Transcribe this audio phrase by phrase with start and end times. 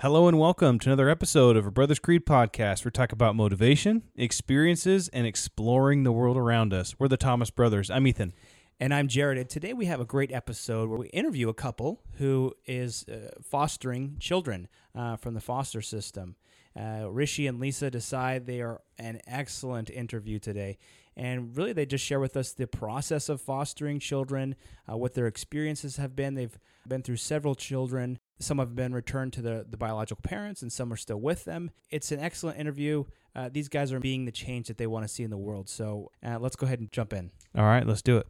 [0.00, 2.84] Hello and welcome to another episode of a Brothers Creed podcast.
[2.84, 6.94] We talk about motivation, experiences, and exploring the world around us.
[7.00, 7.90] We're the Thomas Brothers.
[7.90, 8.32] I'm Ethan.
[8.78, 9.38] And I'm Jared.
[9.38, 13.30] And today we have a great episode where we interview a couple who is uh,
[13.42, 16.36] fostering children uh, from the foster system.
[16.78, 20.78] Uh, Rishi and Lisa Desai they are an excellent interview today.
[21.16, 24.54] And really, they just share with us the process of fostering children,
[24.88, 26.34] uh, what their experiences have been.
[26.34, 26.56] They've
[26.86, 28.20] been through several children.
[28.40, 31.72] Some have been returned to the, the biological parents, and some are still with them.
[31.90, 33.04] It's an excellent interview.
[33.34, 35.68] Uh, these guys are being the change that they want to see in the world.
[35.68, 37.32] So uh, let's go ahead and jump in.
[37.56, 38.26] All right, let's do it.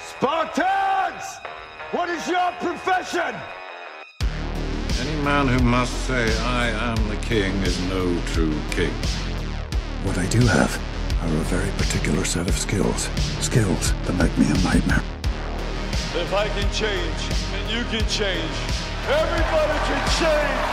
[0.00, 1.24] Spartans!
[1.92, 3.34] What is your profession?
[4.98, 8.92] Any man who must say, I am the king, is no true king.
[10.02, 10.76] What I do have
[11.22, 13.08] are a very particular set of skills.
[13.40, 15.04] Skills that make me a nightmare.
[16.16, 18.54] If I can change, then you can change.
[19.08, 20.64] Everybody can change!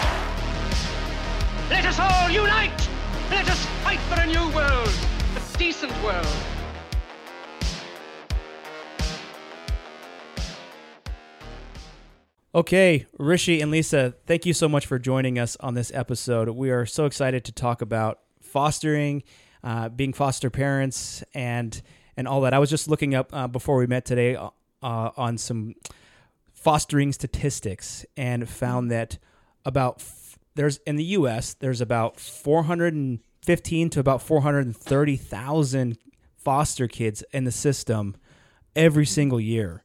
[1.67, 2.89] Let us all unite!
[3.31, 4.93] Let us fight for a new world,
[5.35, 6.27] a decent world.
[12.53, 16.49] Okay, Rishi and Lisa, thank you so much for joining us on this episode.
[16.49, 19.23] We are so excited to talk about fostering,
[19.63, 21.81] uh, being foster parents, and
[22.15, 22.53] and all that.
[22.53, 24.49] I was just looking up uh, before we met today uh,
[24.83, 25.73] on some
[26.61, 29.17] fostering statistics and found that
[29.65, 31.55] about f- there's in the U.S.
[31.55, 35.97] there's about 415 to about 430,000
[36.37, 38.15] foster kids in the system
[38.75, 39.83] every single year.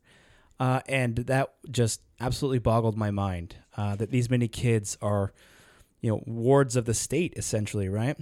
[0.60, 5.32] Uh, and that just absolutely boggled my mind uh, that these many kids are,
[6.00, 8.18] you know, wards of the state essentially, right?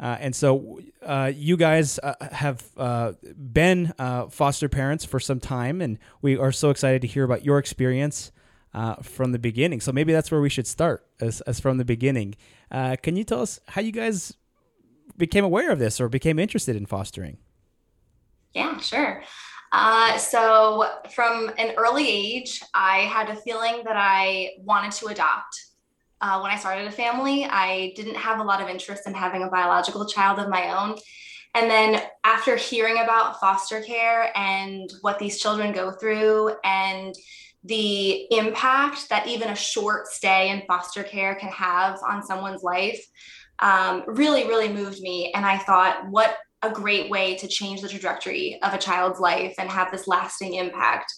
[0.00, 3.92] Uh, and so uh, you guys uh, have uh, been
[4.30, 8.32] foster parents for some time, and we are so excited to hear about your experience
[9.02, 9.80] from the beginning.
[9.80, 12.36] So maybe that's where we should start, as, as from the beginning.
[12.70, 14.36] can you tell us how you guys
[15.16, 17.38] became aware of this or became interested in fostering?
[18.54, 19.22] Yeah, sure.
[19.72, 25.67] Uh, so, from an early age, I had a feeling that I wanted to adopt.
[26.20, 29.42] Uh, when I started a family, I didn't have a lot of interest in having
[29.42, 30.96] a biological child of my own.
[31.54, 37.14] And then, after hearing about foster care and what these children go through, and
[37.64, 43.04] the impact that even a short stay in foster care can have on someone's life,
[43.60, 45.32] um, really, really moved me.
[45.34, 49.54] And I thought, what a great way to change the trajectory of a child's life
[49.58, 51.12] and have this lasting impact.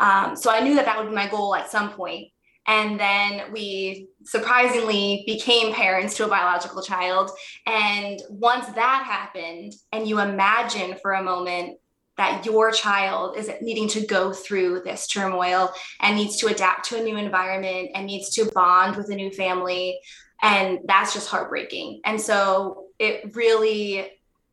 [0.00, 2.28] Um, so I knew that that would be my goal at some point.
[2.66, 7.30] And then we surprisingly became parents to a biological child.
[7.66, 11.78] And once that happened, and you imagine for a moment
[12.16, 16.98] that your child is needing to go through this turmoil and needs to adapt to
[16.98, 19.98] a new environment and needs to bond with a new family.
[20.42, 22.02] And that's just heartbreaking.
[22.04, 24.10] And so it really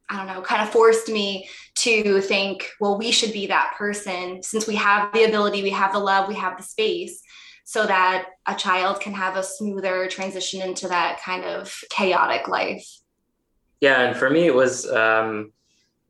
[0.09, 4.41] I don't know, kind of forced me to think, well, we should be that person
[4.41, 7.22] since we have the ability, we have the love, we have the space,
[7.69, 12.88] so that a child can have a smoother transition into that kind of chaotic life.
[13.81, 15.51] Yeah, and for me, it was um,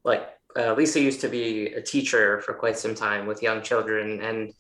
[0.04, 4.22] like uh, Lisa used to be a teacher for quite some time with young children,
[4.22, 4.54] and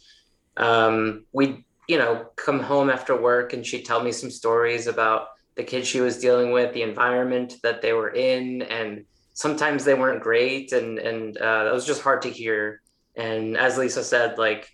[0.58, 5.28] um, we, you know, come home after work, and she'd tell me some stories about
[5.54, 9.94] the kids she was dealing with, the environment that they were in, and sometimes they
[9.94, 12.82] weren't great and and uh, that was just hard to hear
[13.16, 14.68] and as lisa said like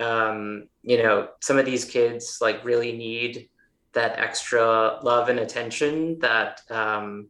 [0.00, 3.48] um, you know some of these kids like really need
[3.92, 7.28] that extra love and attention that um,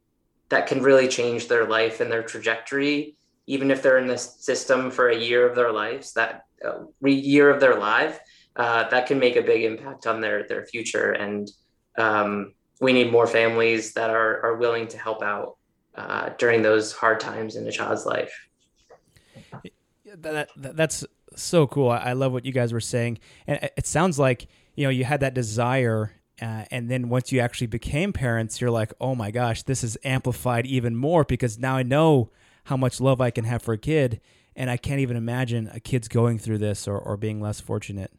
[0.49, 4.91] that can really change their life and their trajectory even if they're in this system
[4.91, 8.21] for a year of their lives that uh, year of their life
[8.57, 11.51] uh, that can make a big impact on their their future and
[11.99, 15.57] um, we need more families that are are willing to help out
[15.95, 18.49] uh, during those hard times in a child's life.
[20.17, 21.05] That, that, that's
[21.37, 21.91] so cool.
[21.91, 25.21] I love what you guys were saying, and it sounds like you know you had
[25.21, 29.63] that desire, uh, and then once you actually became parents, you're like, oh my gosh,
[29.63, 32.31] this is amplified even more because now I know
[32.65, 34.21] how much love I can have for a kid,
[34.57, 38.13] and I can't even imagine a kid's going through this or, or being less fortunate.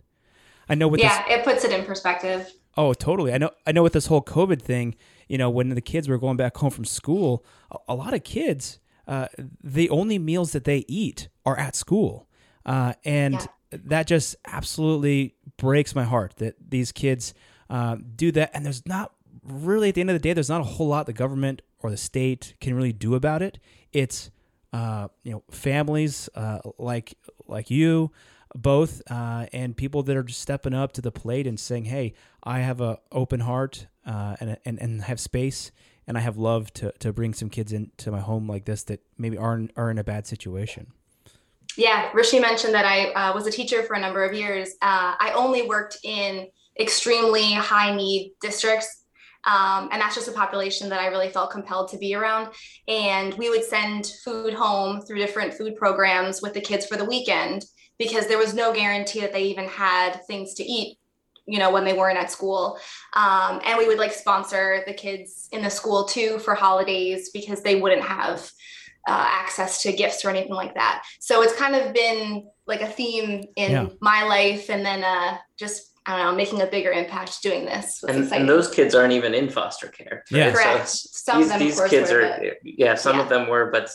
[0.67, 2.51] I know with yeah, this, it puts it in perspective.
[2.75, 3.33] Oh, totally.
[3.33, 3.51] I know.
[3.67, 4.95] I know with this whole COVID thing,
[5.27, 8.23] you know, when the kids were going back home from school, a, a lot of
[8.23, 9.27] kids, uh,
[9.63, 12.27] the only meals that they eat are at school.
[12.65, 13.77] Uh, and yeah.
[13.85, 17.33] that just absolutely breaks my heart that these kids
[17.69, 18.51] uh, do that.
[18.53, 19.13] And there's not
[19.43, 21.89] really, at the end of the day, there's not a whole lot the government or
[21.89, 23.59] the state can really do about it.
[23.91, 24.31] It's,
[24.71, 27.17] uh, you know, families uh, like
[27.47, 28.11] like you,
[28.55, 32.13] both uh, and people that are just stepping up to the plate and saying, "Hey,
[32.43, 35.71] I have an open heart uh, and, and and have space."
[36.05, 39.01] And I have love to, to bring some kids into my home like this that
[39.17, 40.91] maybe are in, are in a bad situation.
[41.77, 44.69] Yeah, Rishi mentioned that I uh, was a teacher for a number of years.
[44.81, 46.47] Uh, I only worked in
[46.79, 49.03] extremely high need districts.
[49.45, 52.53] Um, and that's just a population that I really felt compelled to be around.
[52.87, 57.03] And we would send food home through different food programs with the kids for the
[57.03, 57.65] weekend
[57.97, 60.97] because there was no guarantee that they even had things to eat
[61.45, 62.79] you know when they weren't at school
[63.13, 67.61] um, and we would like sponsor the kids in the school too for holidays because
[67.61, 68.49] they wouldn't have
[69.07, 72.87] uh, access to gifts or anything like that so it's kind of been like a
[72.87, 73.87] theme in Yeah.
[73.99, 78.03] my life and then uh, just i don't know making a bigger impact doing this
[78.07, 80.23] And, and those kids aren't even in foster care.
[80.31, 80.51] Yeah.
[80.51, 80.75] So Correct.
[80.75, 83.23] it's- Some of these them, these course, kids were, are, but- yeah, some yeah.
[83.23, 83.89] of them were, but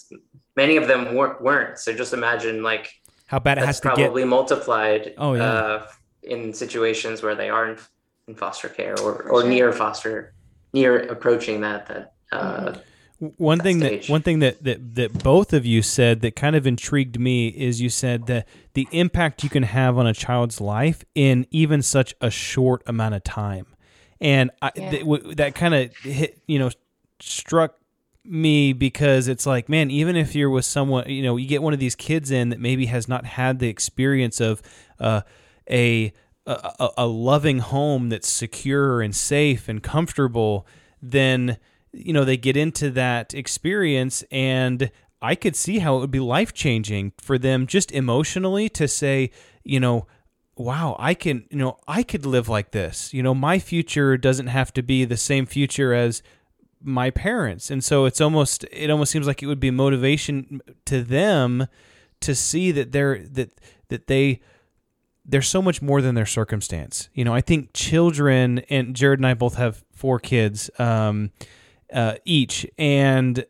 [0.56, 1.42] many of them weren't.
[1.42, 1.78] weren't.
[1.78, 2.86] So just imagine like
[3.26, 3.96] How bad it has to get.
[3.96, 5.42] probably multiplied Oh, yeah.
[5.52, 5.86] uh,
[6.22, 7.76] in situations where they are in,
[8.28, 9.48] in foster care or, or sure.
[9.50, 10.32] near foster
[10.72, 12.72] near approaching that that uh,
[13.20, 14.06] One thing stage.
[14.06, 17.48] that one thing that, that that both of you said that kind of intrigued me
[17.48, 21.82] is you said that the impact you can have on a child's life in even
[21.82, 23.66] such a short amount of time,
[24.20, 24.90] and I, Yeah.
[24.90, 26.70] th- w- that kind of hit you know
[27.18, 27.74] struck
[28.24, 31.72] me because it's like man even if you're with someone you know you get one
[31.72, 34.60] of these kids in that maybe has not had the experience of
[35.00, 35.22] uh,
[35.68, 36.12] a,
[36.46, 40.66] a a loving home that's secure and safe and comfortable
[41.02, 41.56] then
[41.98, 44.90] you know they get into that experience and
[45.20, 49.30] i could see how it would be life changing for them just emotionally to say
[49.64, 50.06] you know
[50.56, 54.48] wow i can you know i could live like this you know my future doesn't
[54.48, 56.22] have to be the same future as
[56.80, 61.02] my parents and so it's almost it almost seems like it would be motivation to
[61.02, 61.66] them
[62.20, 63.50] to see that they're that
[63.88, 64.40] that they
[65.28, 67.10] they're so much more than their circumstance.
[67.12, 71.30] You know, I think children and Jared and I both have four kids um,
[71.92, 73.44] uh, each, and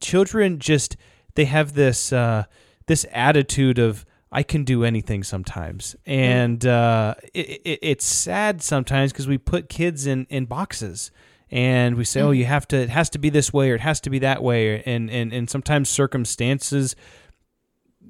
[0.00, 0.96] children just
[1.34, 2.44] they have this uh,
[2.86, 9.12] this attitude of I can do anything sometimes, and uh, it, it, it's sad sometimes
[9.12, 11.10] because we put kids in in boxes.
[11.50, 12.78] And we say, "Oh, you have to.
[12.78, 15.34] It has to be this way, or it has to be that way." And and
[15.34, 16.96] and sometimes circumstances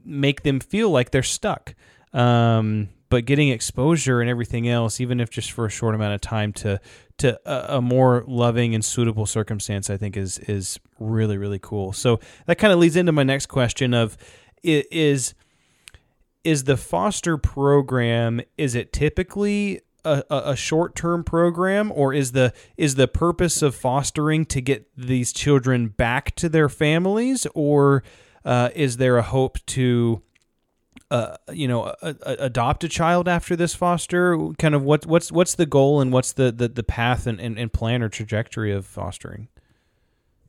[0.05, 1.75] make them feel like they're stuck.
[2.13, 6.21] Um, but getting exposure and everything else, even if just for a short amount of
[6.21, 6.81] time, to
[7.23, 11.93] to a, a more loving and suitable circumstance, I think is is really really cool.
[11.93, 14.17] So that kind of leads into my next question of
[14.63, 15.35] is
[16.45, 22.53] is the foster program is it typically a, a a short-term program or is the
[22.77, 28.03] is the purpose of fostering to get these children back to their families or
[28.45, 30.23] uh, is there a hope to
[31.13, 35.31] uh, you know a, a, adopt a child after this foster kind of what what's
[35.31, 38.73] what's the goal and what's the the, the path and, and, and plan or trajectory
[38.73, 39.49] of fostering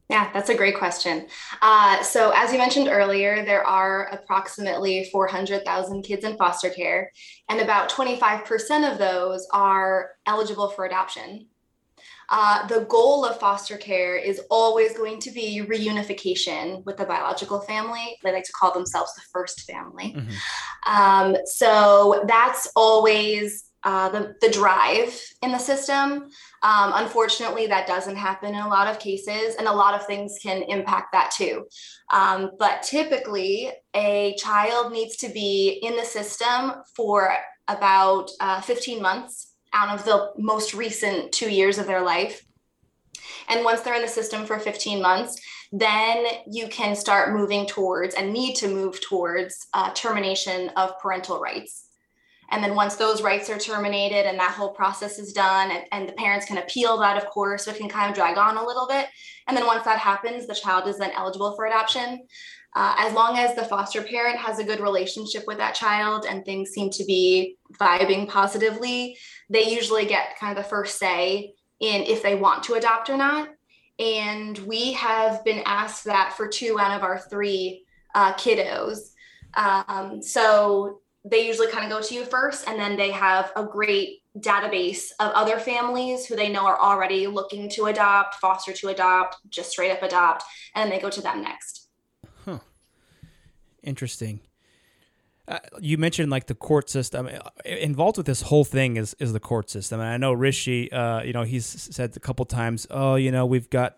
[0.10, 1.28] Yeah, that's a great question.
[1.62, 7.12] Uh, so, as you mentioned earlier, there are approximately 400,000 kids in foster care,
[7.50, 11.48] and about 25% of those are eligible for adoption.
[12.36, 17.62] Uh, the goal of foster care is always going to be reunification with the biological
[17.62, 18.18] family.
[18.24, 20.16] They like to call themselves the first family.
[20.88, 26.32] Um, so that's always uh, the, the drive in the system.
[26.64, 30.40] Um, unfortunately, that doesn't happen in a lot of cases, and a lot of things
[30.42, 31.68] can impact that too.
[32.12, 37.32] Um, but typically, a child needs to be in the system for
[37.68, 42.46] about uh, 15 months out of the most recent two years of their life.
[43.50, 48.16] And once they're in the system for 15 months, then you can start moving towards
[48.16, 51.90] and need to move towards uh, termination of parental rights.
[52.52, 56.08] And then once those rights are terminated and that whole process is done, and, and
[56.08, 58.66] the parents can appeal that, of course, so it can kind of drag on a
[58.66, 59.08] little bit.
[59.48, 62.28] And then once that happens, the child is then eligible for adoption.
[62.76, 66.44] Uh, as long as the foster parent has a good relationship with that child and
[66.44, 69.16] things seem to be vibing positively,
[69.50, 73.18] they usually get kind of the first say in if they want to adopt or
[73.18, 73.50] not.
[74.00, 79.12] And we have been asked that for two out of our three uh, kiddos.
[79.56, 83.64] Um, so they usually kind of go to you first, and then they have a
[83.64, 88.88] great database of other families who they know are already looking to adopt, foster to
[88.88, 91.83] adopt, just straight up adopt, and then they go to them next.
[93.84, 94.40] Interesting.
[95.46, 97.28] Uh, you mentioned like the court system.
[97.28, 100.00] Uh, Involved with this whole thing is is the court system.
[100.00, 103.46] And I know Rishi, uh, you know, he's said a couple times, oh, you know,
[103.46, 103.98] we've got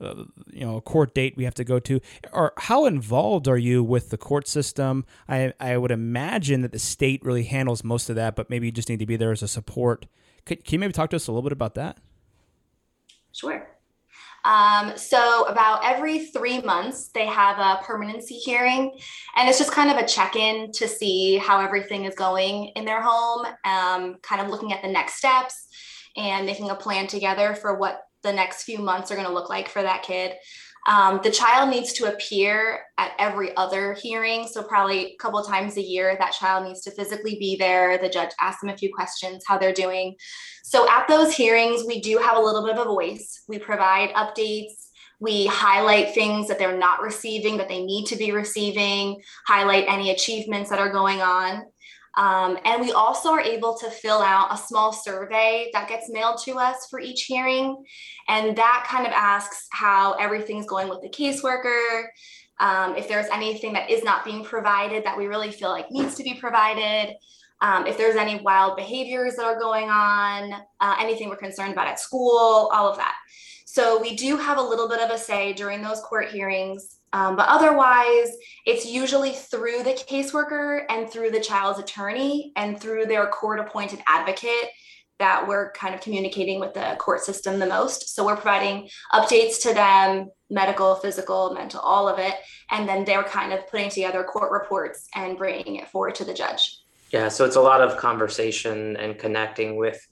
[0.00, 2.00] uh, you know a court date we have to go to.
[2.32, 5.04] Or how involved are you with the court system?
[5.28, 8.72] I I would imagine that the state really handles most of that, but maybe you
[8.72, 10.06] just need to be there as a support.
[10.46, 11.98] Could, can you maybe talk to us a little bit about that?
[13.32, 13.68] Sure.
[14.44, 18.98] Um, so about every three months, they have a permanency hearing,
[19.36, 23.02] and it's just kind of a check-in to see how everything is going in their
[23.02, 25.68] home, um, kind of looking at the next steps
[26.16, 29.48] and making a plan together for what the next few months are going to look
[29.48, 30.32] like for that kid.
[30.88, 34.48] Um, the child needs to appear at every other hearing.
[34.48, 37.98] So, probably a couple times a year, that child needs to physically be there.
[37.98, 40.16] The judge asks them a few questions, how they're doing.
[40.64, 43.42] So, at those hearings, we do have a little bit of a voice.
[43.46, 44.86] We provide updates.
[45.20, 50.10] We highlight things that they're not receiving, that they need to be receiving, highlight any
[50.10, 51.64] achievements that are going on.
[52.16, 56.40] Um, and we also are able to fill out a small survey that gets mailed
[56.44, 57.84] to us for each hearing.
[58.28, 62.06] And that kind of asks how everything's going with the caseworker,
[62.60, 66.16] um, if there's anything that is not being provided that we really feel like needs
[66.16, 67.14] to be provided,
[67.60, 71.88] um, if there's any wild behaviors that are going on, uh, anything we're concerned about
[71.88, 73.14] at school, all of that.
[73.66, 76.97] So we do have a little bit of a say during those court hearings.
[77.12, 78.30] Um, but otherwise,
[78.66, 84.00] it's usually through the caseworker and through the child's attorney and through their court appointed
[84.06, 84.70] advocate
[85.18, 88.14] that we're kind of communicating with the court system the most.
[88.14, 92.34] So we're providing updates to them medical, physical, mental, all of it.
[92.70, 96.34] And then they're kind of putting together court reports and bringing it forward to the
[96.34, 96.78] judge.
[97.12, 100.06] Yeah, so it's a lot of conversation and connecting with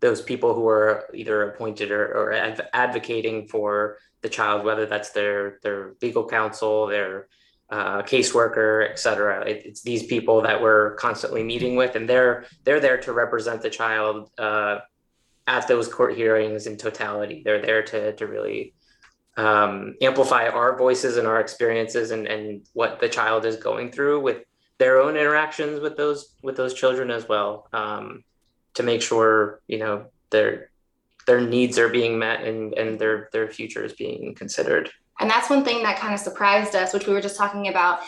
[0.00, 5.10] those people who are either appointed or, or adv- advocating for the child, whether that's
[5.10, 7.28] their their legal counsel, their
[7.70, 9.40] uh, caseworker, et cetera.
[9.46, 13.62] It, it's these people that we're constantly meeting with, and they're they're there to represent
[13.62, 14.78] the child uh,
[15.46, 17.42] at those court hearings in totality.
[17.44, 18.74] They're there to to really
[19.36, 24.20] um, amplify our voices and our experiences and and what the child is going through
[24.20, 24.44] with
[24.78, 27.68] their own interactions with those with those children as well.
[27.72, 28.24] Um,
[28.74, 30.71] to make sure you know their
[31.26, 34.90] their needs are being met and and their their future is being considered.
[35.20, 38.00] And that's one thing that kind of surprised us which we were just talking about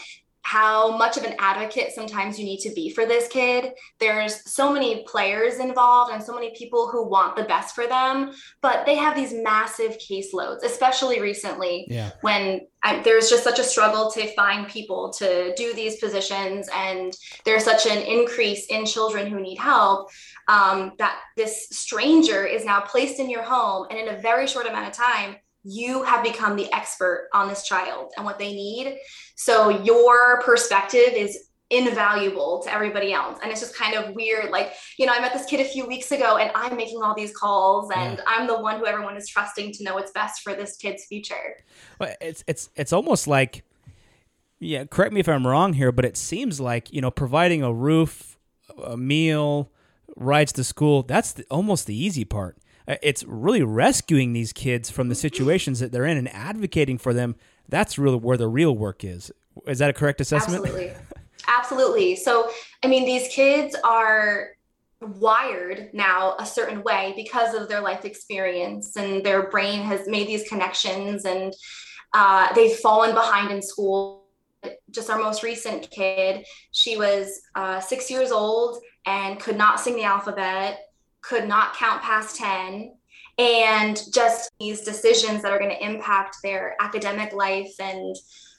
[0.45, 3.73] how much of an advocate sometimes you need to be for this kid.
[3.99, 8.33] There's so many players involved and so many people who want the best for them,
[8.61, 12.11] but they have these massive caseloads, especially recently yeah.
[12.21, 17.15] when I, there's just such a struggle to find people to do these positions and
[17.47, 20.11] there's such an increase in children who need help
[20.49, 24.67] um, that this stranger is now placed in your home and in a very short
[24.67, 28.97] amount of time you have become the expert on this child and what they need
[29.35, 34.75] so your perspective is invaluable to everybody else and it's just kind of weird like
[34.99, 37.35] you know i met this kid a few weeks ago and i'm making all these
[37.35, 38.25] calls and yeah.
[38.26, 41.56] i'm the one who everyone is trusting to know what's best for this kid's future
[41.99, 43.64] well, it's it's it's almost like
[44.61, 47.73] yeah correct me if i'm wrong here but it seems like you know providing a
[47.73, 48.35] roof
[48.83, 49.71] a meal
[50.16, 52.59] rides to school, that's the, almost the easy part.
[52.87, 57.14] Uh, it's really rescuing these kids from the situations that they're in and advocating for
[57.14, 57.37] them.
[57.69, 59.31] That's really where the real work is.
[59.67, 60.64] Is that a correct assessment?
[60.64, 60.93] Absolutely.
[61.47, 62.17] Absolutely.
[62.17, 62.50] So,
[62.83, 64.50] I mean, these kids are
[65.00, 70.26] wired now a certain way because of their life experience and their brain has made
[70.26, 71.53] these connections and
[72.14, 74.25] uh, they've fallen behind in school.
[74.91, 79.97] Just our most recent kid, she was uh, six years old and could not sing
[79.97, 80.79] the alphabet,
[81.26, 82.95] could not count past 10,
[83.38, 88.14] and just these decisions that are going to impact their academic life and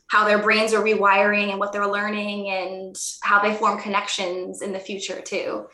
[0.07, 4.71] how their brains are rewiring and what they're learning and how they form connections in
[4.71, 5.65] the future too.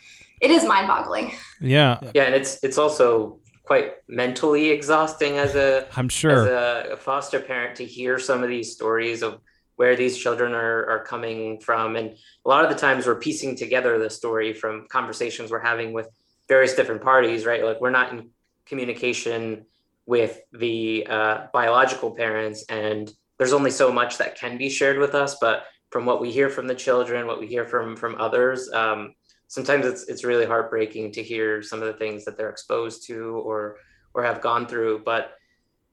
[0.41, 1.33] It is mind-boggling.
[1.59, 1.99] Yeah.
[2.13, 7.39] Yeah, and it's it's also quite mentally exhausting as a I'm sure as a foster
[7.39, 9.39] parent to hear some of these stories of
[9.75, 11.95] where these children are, are coming from.
[11.95, 15.93] And a lot of the times we're piecing together the story from conversations we're having
[15.93, 16.07] with
[16.47, 17.63] various different parties, right?
[17.63, 18.29] Like we're not in
[18.65, 19.65] communication
[20.05, 25.15] with the uh, biological parents, and there's only so much that can be shared with
[25.15, 25.37] us.
[25.39, 29.13] But from what we hear from the children, what we hear from from others, um,
[29.47, 33.41] sometimes it's it's really heartbreaking to hear some of the things that they're exposed to
[33.45, 33.77] or
[34.13, 35.03] or have gone through.
[35.05, 35.33] But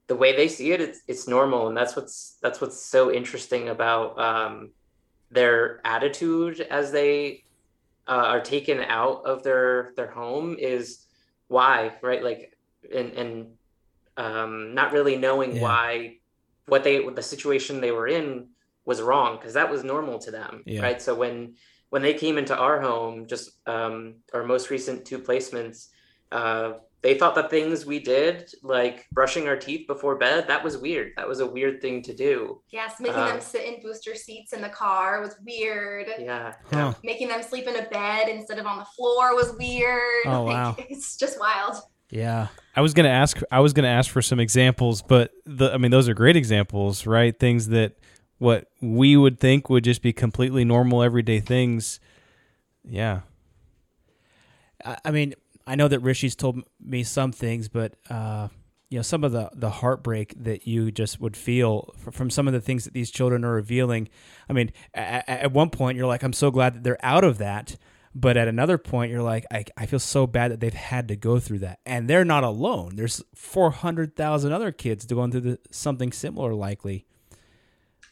[0.06, 3.68] the way they see it, it's it's normal, and that's what's that's what's so interesting
[3.68, 4.70] about um,
[5.30, 7.44] their attitude as they
[8.08, 11.06] uh, are taken out of their their home is
[11.48, 12.56] why right like
[12.94, 13.46] and and
[14.16, 15.62] um, not really knowing yeah.
[15.62, 16.16] why
[16.66, 18.48] what they the situation they were in
[18.84, 20.80] was wrong because that was normal to them yeah.
[20.80, 21.54] right so when
[21.90, 25.88] when they came into our home just um, our most recent two placements
[26.32, 30.76] uh, they thought that things we did, like brushing our teeth before bed, that was
[30.78, 31.12] weird.
[31.16, 32.60] That was a weird thing to do.
[32.70, 36.08] Yes, making Um, them sit in booster seats in the car was weird.
[36.18, 36.54] Yeah.
[36.72, 36.94] Huh.
[37.04, 40.26] Making them sleep in a bed instead of on the floor was weird.
[40.26, 40.76] Oh, Like, wow.
[40.88, 41.76] It's just wild.
[42.10, 42.48] Yeah.
[42.74, 43.40] I was gonna ask.
[43.52, 45.72] I was gonna ask for some examples, but the.
[45.72, 47.38] I mean, those are great examples, right?
[47.38, 47.96] Things that
[48.38, 52.00] what we would think would just be completely normal, everyday things.
[52.82, 53.20] Yeah.
[54.84, 55.34] I I mean,
[55.68, 58.48] I know that Rishi's told me some things, but uh,
[58.90, 62.54] you know, some of the the heartbreak that you just would feel from some of
[62.54, 64.08] the things that these children are revealing.
[64.48, 67.36] I mean, at, at one point you're like, I'm so glad that they're out of
[67.38, 67.76] that,
[68.14, 71.16] but at another point you're like, I, I feel so bad that they've had to
[71.16, 72.96] go through that, and they're not alone.
[72.96, 77.04] There's four hundred thousand other kids going through the, something similar, likely.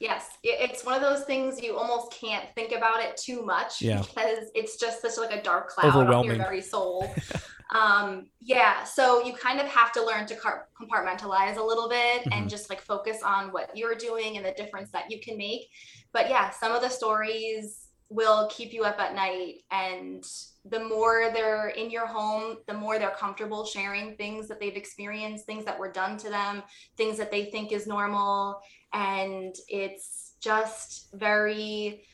[0.01, 4.01] Yes, it's one of those things you almost can't think about it too much Yeah.
[4.03, 7.13] because it's just such like a dark cloud on your very soul.
[7.75, 10.37] um, yeah, so you kind of have to learn to
[10.81, 12.33] compartmentalize a little bit Mhm.
[12.33, 15.69] and just like focus on what you're doing and the difference that you can make.
[16.13, 20.25] But yeah, some of the stories will keep you up at night and
[20.65, 25.45] the more they're in your home the more they're comfortable sharing things that they've experienced
[25.45, 26.63] things that were done to them
[26.97, 28.61] things that they think is normal
[28.93, 32.05] and it's just very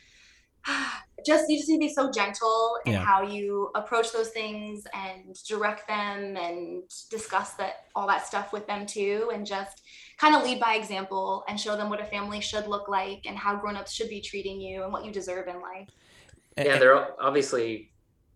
[1.26, 3.04] just you just need to be so gentle in Yeah.
[3.04, 8.66] how you approach those things and direct them and discuss that all that stuff with
[8.66, 9.82] them too and just
[10.18, 13.36] kind of lead by example and show them what a family should look like and
[13.38, 15.88] how grown-ups should be treating you and what you deserve in life
[16.56, 17.92] Yeah, they're obviously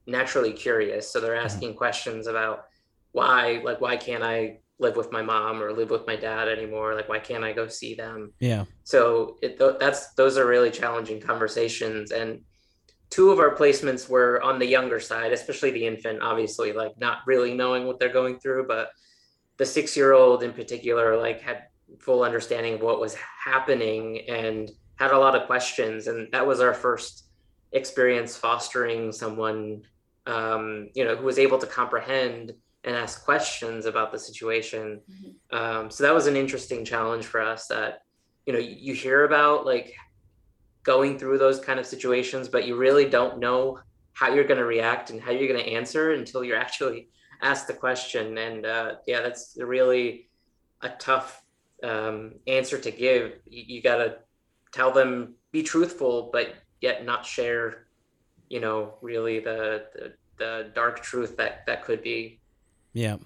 [0.06, 2.64] naturally curious, so they're asking questions about
[3.12, 6.94] why, like, why can't I live with my mom or live with my dad anymore?
[6.94, 8.32] Like, why can't I go see them?
[8.40, 8.64] Yeah.
[8.84, 12.40] So it th- that's those are really challenging conversations, and
[13.10, 17.18] two of our placements were on the younger side, especially the infant, obviously, like not
[17.26, 18.90] really knowing what they're going through, but
[19.56, 21.64] the six-year-old in particular, like had
[21.98, 26.60] full understanding of what was happening and had a lot of questions, and that was
[26.60, 27.24] our first
[27.72, 29.82] experience fostering someone
[30.26, 32.52] um, you know who was able to comprehend
[32.86, 35.00] and ask questions about the situation.
[35.50, 38.02] Um, so that was an interesting challenge for us that
[38.46, 39.94] you know you hear about like
[40.84, 43.80] going through those kind of situations but you really don't know
[44.12, 47.08] how you're going to react and how you're going to answer until you're actually
[47.42, 48.38] asked the question.
[48.38, 50.28] And uh, yeah that's really
[50.80, 51.42] a tough
[51.82, 53.32] um, answer to give.
[53.46, 54.18] You, you got to
[54.70, 57.86] tell them be truthful but yet not share
[58.48, 62.38] you know really the the, the dark truth that that could be
[62.96, 63.16] Yeah.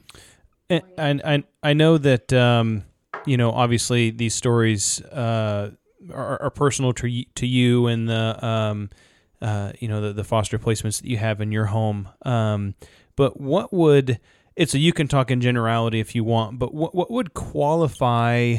[0.69, 2.85] And and I I know that um,
[3.25, 5.71] you know obviously these stories uh,
[6.13, 8.91] are, are personal to to you and the um,
[9.41, 12.09] uh, you know the, the foster placements that you have in your home.
[12.23, 12.75] Um,
[13.15, 14.19] but what would
[14.57, 18.57] it's a you can talk in generality if you want, but what what would qualify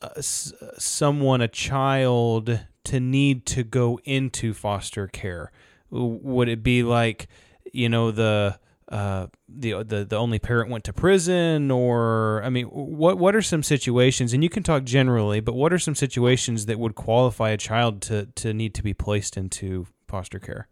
[0.00, 5.50] uh, someone a child to need to go into foster care?
[5.90, 7.26] Would it be like
[7.72, 12.66] you know the uh, the the the only parent went to prison, or I mean,
[12.66, 14.32] what what are some situations?
[14.32, 18.02] And you can talk generally, but what are some situations that would qualify a child
[18.02, 20.68] to to need to be placed into foster care?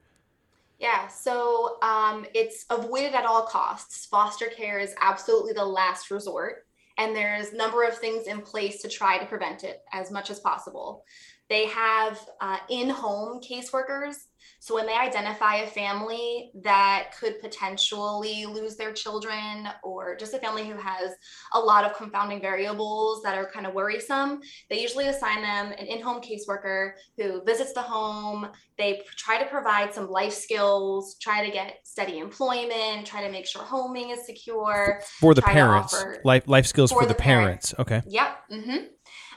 [0.78, 4.06] Yeah, so um, it's avoided at all costs.
[4.06, 8.80] Foster care is absolutely the last resort, and there's a number of things in place
[8.82, 11.04] to try to prevent it as much as possible.
[11.50, 14.26] They have uh, in-home caseworkers,
[14.58, 20.38] so when they identify a family that could potentially lose their children, or just a
[20.38, 21.12] family who has
[21.54, 25.86] a lot of confounding variables that are kind of worrisome, they usually assign them an
[25.86, 31.52] in-home caseworker who visits the home, they try to provide some life skills, try to
[31.52, 35.00] get steady employment, try to make sure homing is secure.
[35.20, 37.74] For the parents, life life skills for, for the, the parents.
[37.78, 38.02] Okay.
[38.06, 38.38] Yep.
[38.50, 38.76] hmm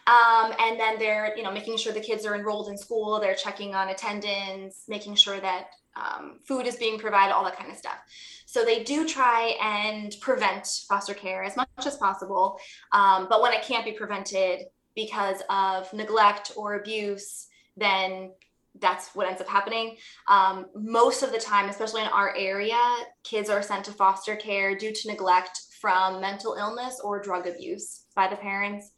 [0.05, 3.19] Um, and then they're, you know, making sure the kids are enrolled in school.
[3.19, 7.71] They're checking on attendance, making sure that um, food is being provided, all that kind
[7.71, 7.97] of stuff.
[8.45, 12.59] So they do try and prevent foster care as much as possible.
[12.91, 18.31] Um, but when it can't be prevented because of neglect or abuse, then
[18.79, 19.97] that's what ends up happening.
[20.27, 22.79] Um, most of the time, especially in our area,
[23.23, 28.05] kids are sent to foster care due to neglect from mental illness or drug abuse
[28.15, 28.91] by the parents.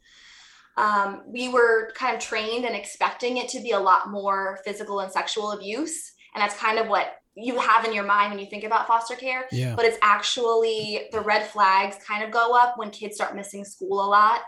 [0.76, 5.00] Um, we were kind of trained and expecting it to be a lot more physical
[5.00, 6.12] and sexual abuse.
[6.34, 9.14] And that's kind of what you have in your mind when you think about foster
[9.14, 9.46] care.
[9.52, 9.74] Yeah.
[9.74, 14.04] But it's actually the red flags kind of go up when kids start missing school
[14.04, 14.40] a lot.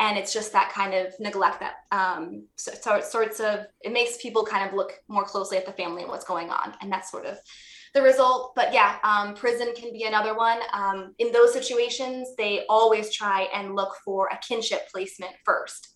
[0.00, 3.92] And it's just that kind of neglect that um, so, so it sorts of it
[3.92, 6.92] makes people kind of look more closely at the family and what's going on, and
[6.92, 7.36] that's sort of
[7.94, 8.54] the result.
[8.54, 10.58] But yeah, um, prison can be another one.
[10.72, 15.94] Um, in those situations, they always try and look for a kinship placement first.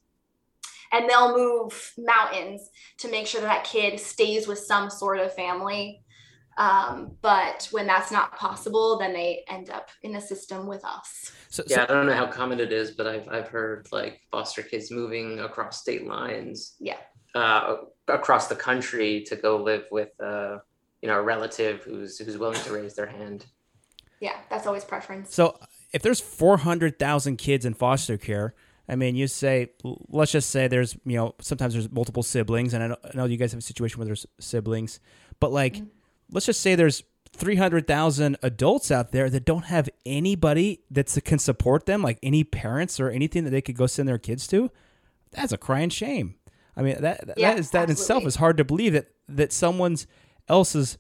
[0.92, 5.34] And they'll move mountains to make sure that that kid stays with some sort of
[5.34, 6.02] family.
[6.58, 11.32] Um, but when that's not possible, then they end up in the system with us.
[11.48, 14.20] So, yeah, so, I don't know how common it is, but I've I've heard like
[14.30, 16.74] foster kids moving across state lines.
[16.78, 16.98] Yeah.
[17.34, 17.76] Uh,
[18.08, 20.58] across the country to go live with uh,
[21.02, 23.46] you know a relative who's who's willing to raise their hand.
[24.20, 25.34] Yeah, that's always preference.
[25.34, 25.58] So
[25.92, 28.54] if there's four hundred thousand kids in foster care,
[28.88, 29.70] I mean, you say,
[30.08, 33.24] let's just say there's, you know, sometimes there's multiple siblings, and I know, I know
[33.26, 35.00] you guys have a situation where there's siblings,
[35.40, 35.86] but like, mm-hmm.
[36.30, 37.02] let's just say there's
[37.34, 43.00] 300,000 adults out there that don't have anybody that can support them, like any parents
[43.00, 44.70] or anything that they could go send their kids to.
[45.30, 46.34] That's a crying shame.
[46.76, 47.82] I mean, that yeah, that is that absolutely.
[47.82, 50.06] in itself is hard to believe that that someone's
[50.48, 50.98] else's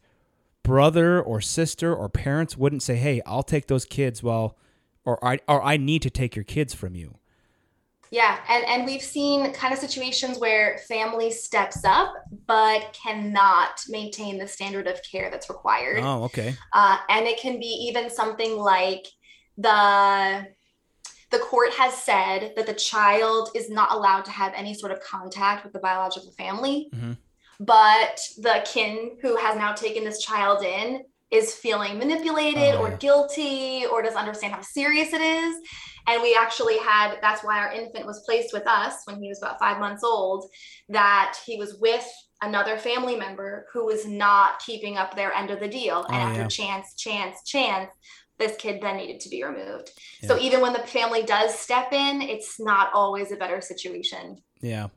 [0.62, 4.56] brother or sister or parents wouldn't say, "Hey, I'll take those kids," well,
[5.04, 7.18] or I or I need to take your kids from you.
[8.12, 12.12] Yeah, and and we've seen kind of situations where family steps up
[12.46, 16.00] but cannot maintain the standard of care that's required.
[16.02, 16.54] Oh, okay.
[16.74, 19.06] Uh, and it can be even something like
[19.56, 20.46] the
[21.30, 25.00] the court has said that the child is not allowed to have any sort of
[25.00, 26.90] contact with the biological family.
[26.94, 27.12] Mm-hmm.
[27.60, 32.88] But the kin who has now taken this child in is feeling manipulated oh, or
[32.88, 32.96] uh-huh.
[32.96, 35.56] guilty or doesn't understand how serious it is.
[36.06, 39.40] And we actually had, that's why our infant was placed with us when he was
[39.40, 40.50] about five months old,
[40.88, 42.06] that he was with
[42.42, 46.04] another family member who was not keeping up their end of the deal.
[46.04, 46.48] And oh, after yeah.
[46.48, 47.90] chance, chance, chance,
[48.38, 49.92] this kid then needed to be removed.
[50.20, 50.28] Yeah.
[50.28, 54.42] So even when the family does step in, it's not always a better situation.
[54.60, 54.88] Yeah.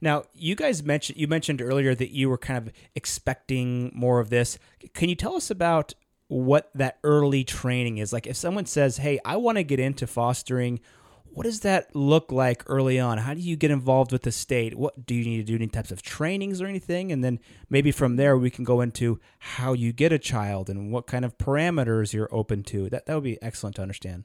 [0.00, 4.30] Now, you guys mentioned you mentioned earlier that you were kind of expecting more of
[4.30, 4.58] this.
[4.94, 5.94] Can you tell us about
[6.28, 8.12] what that early training is.
[8.12, 10.80] Like if someone says, "Hey, I want to get into fostering,"
[11.24, 13.18] what does that look like early on?
[13.18, 14.74] How do you get involved with the state?
[14.76, 15.54] What do you need to do?
[15.54, 17.10] Any types of trainings or anything?
[17.12, 20.92] And then maybe from there we can go into how you get a child and
[20.92, 22.88] what kind of parameters you're open to.
[22.90, 24.24] That that would be excellent to understand.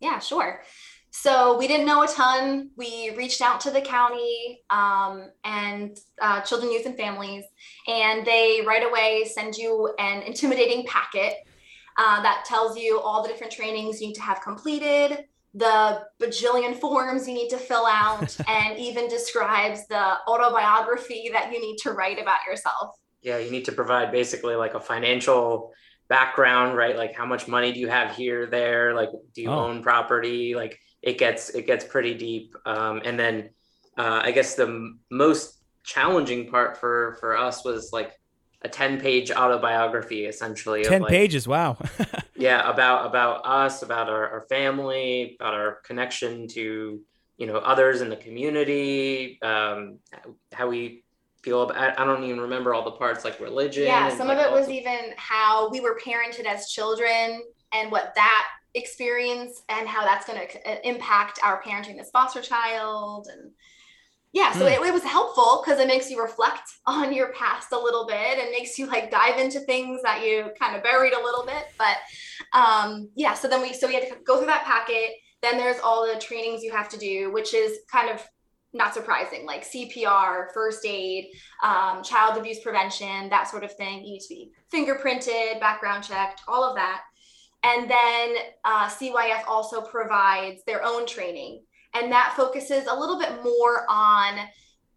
[0.00, 0.62] Yeah, sure.
[1.10, 2.70] So we didn't know a ton.
[2.76, 7.44] We reached out to the county um, and uh, children, youth, and families,
[7.88, 11.34] and they right away send you an intimidating packet
[11.98, 16.78] uh, that tells you all the different trainings you need to have completed, the bajillion
[16.78, 21.92] forms you need to fill out, and even describes the autobiography that you need to
[21.92, 22.96] write about yourself.
[23.20, 25.72] Yeah, you need to provide basically like a financial
[26.08, 26.96] background, right?
[26.96, 28.94] Like how much money do you have here, there?
[28.94, 29.66] Like, do you oh.
[29.66, 30.54] own property?
[30.54, 32.54] Like, it gets it gets pretty deep.
[32.66, 33.50] Um, and then
[33.98, 38.12] uh, I guess the m- most challenging part for for us was like
[38.62, 41.76] a 10 page autobiography essentially 10 like, pages wow
[42.36, 47.00] yeah about about us about our, our family about our connection to
[47.38, 49.98] you know others in the community um,
[50.52, 51.02] how we
[51.42, 54.44] feel about i don't even remember all the parts like religion yeah some like of
[54.44, 60.04] it was even how we were parented as children and what that experience and how
[60.04, 63.50] that's going to uh, impact our parenting this foster child and
[64.32, 64.72] yeah so mm.
[64.72, 68.38] it, it, was helpful because it makes you reflect on your past a little bit
[68.38, 71.66] and makes you like dive into things that you kind of buried a little bit
[71.78, 71.96] but
[72.52, 75.10] um yeah so then we so we had to go through that packet.
[75.42, 78.24] Then there's all the trainings you have to do which is kind of
[78.72, 81.26] not surprising like cpr first aid
[81.64, 84.04] um, child abuse prevention that sort of thing.
[84.04, 87.00] You need to be fingerprinted background checked all of that
[87.62, 91.62] and then uh, CYF also provides their own training,
[91.94, 94.38] and that focuses a little bit more on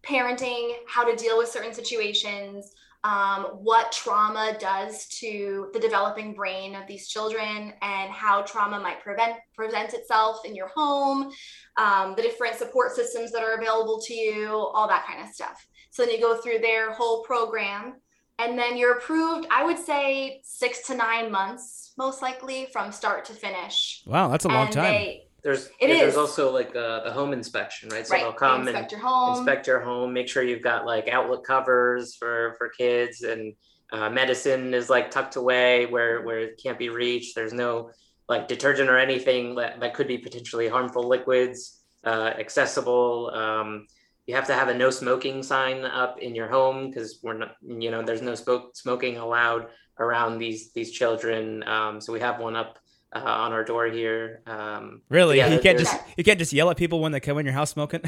[0.04, 2.74] parenting, how to deal with certain situations,
[3.04, 9.02] um, what trauma does to the developing brain of these children, and how trauma might
[9.02, 11.32] prevent present itself in your home,
[11.78, 15.66] um, the different support systems that are available to you, all that kind of stuff.
[15.92, 17.96] So then you go through their whole program,
[18.40, 19.48] and then you're approved.
[19.52, 24.02] I would say six to nine months most likely from start to finish.
[24.06, 24.92] Wow, that's a long and time.
[24.94, 28.08] They, there's it yeah, there's also like uh, the home inspection, right?
[28.08, 28.24] So right.
[28.24, 29.38] they'll come inspect and your home.
[29.38, 33.54] inspect your home, make sure you've got like outlet covers for for kids, and
[33.92, 37.36] uh, medicine is like tucked away where where it can't be reached.
[37.36, 37.92] There's no
[38.30, 43.32] like detergent or anything that, that could be potentially harmful liquids uh, accessible.
[43.34, 43.88] Um,
[44.26, 47.56] you have to have a no smoking sign up in your home because we're not,
[47.62, 49.68] you know, there's no smoke, smoking allowed
[50.00, 51.64] around these these children.
[51.68, 52.80] Um, so we have one up
[53.16, 54.42] uh, on our door here.
[54.48, 57.38] Um, really, yeah, you can't just you can't just yell at people when they come
[57.38, 58.02] in your house smoking.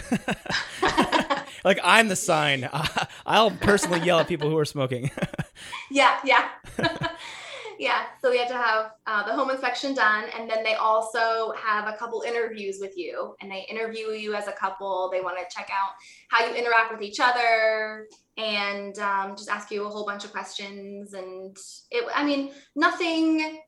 [1.63, 2.69] like I'm the sign.
[3.25, 5.11] I'll personally yell at people who are smoking.
[5.91, 6.49] yeah, yeah.
[7.79, 8.05] yeah.
[8.21, 11.87] So we had to have uh, the home inspection done, and then they also have
[11.87, 15.09] a couple interviews with you, and they interview you as a couple.
[15.11, 15.91] They want to check out
[16.29, 20.31] how you interact with each other, and um, just ask you a whole bunch of
[20.31, 21.13] questions.
[21.13, 21.57] And
[21.91, 23.61] it, I mean, nothing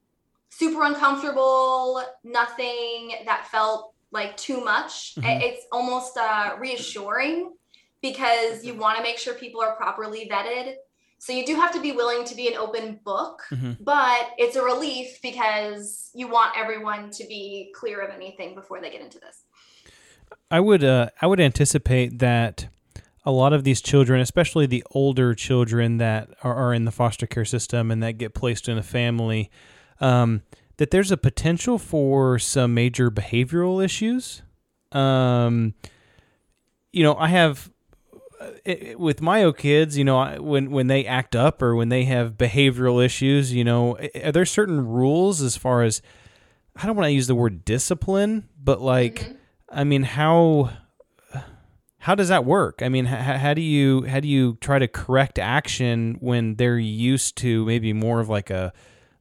[0.49, 5.15] super uncomfortable, nothing that felt like too much.
[5.15, 5.41] Mhm.
[5.41, 7.53] It's almost uh, reassuring
[8.01, 10.75] because you want to make sure people are properly vetted.
[11.19, 13.77] So you do have to be willing to be an open book, Mhm.
[13.83, 18.91] but it's a relief because you want everyone to be clear of anything before they
[18.91, 19.43] get into this.
[20.51, 22.67] I would uh, I would anticipate that
[23.27, 27.27] a lot of these children, especially the older children that are, are in the foster
[27.27, 29.51] care system and that get placed in a family,
[29.99, 30.43] um,
[30.77, 34.43] that there's a potential for some major behavioral issues.
[34.93, 35.73] Um,
[36.93, 37.69] you know, I have
[38.39, 41.75] uh, it, with my own kids, you know, I- when when they act up or
[41.75, 46.01] when they have behavioral issues, you know, are there certain rules as far as
[46.77, 49.35] I don't want to use the word discipline, but like,
[49.69, 50.69] I mean, how
[52.07, 52.79] how does that work?
[52.81, 56.79] I mean, h- how do you how do you try to correct action when they're
[56.79, 58.71] used to maybe more of like a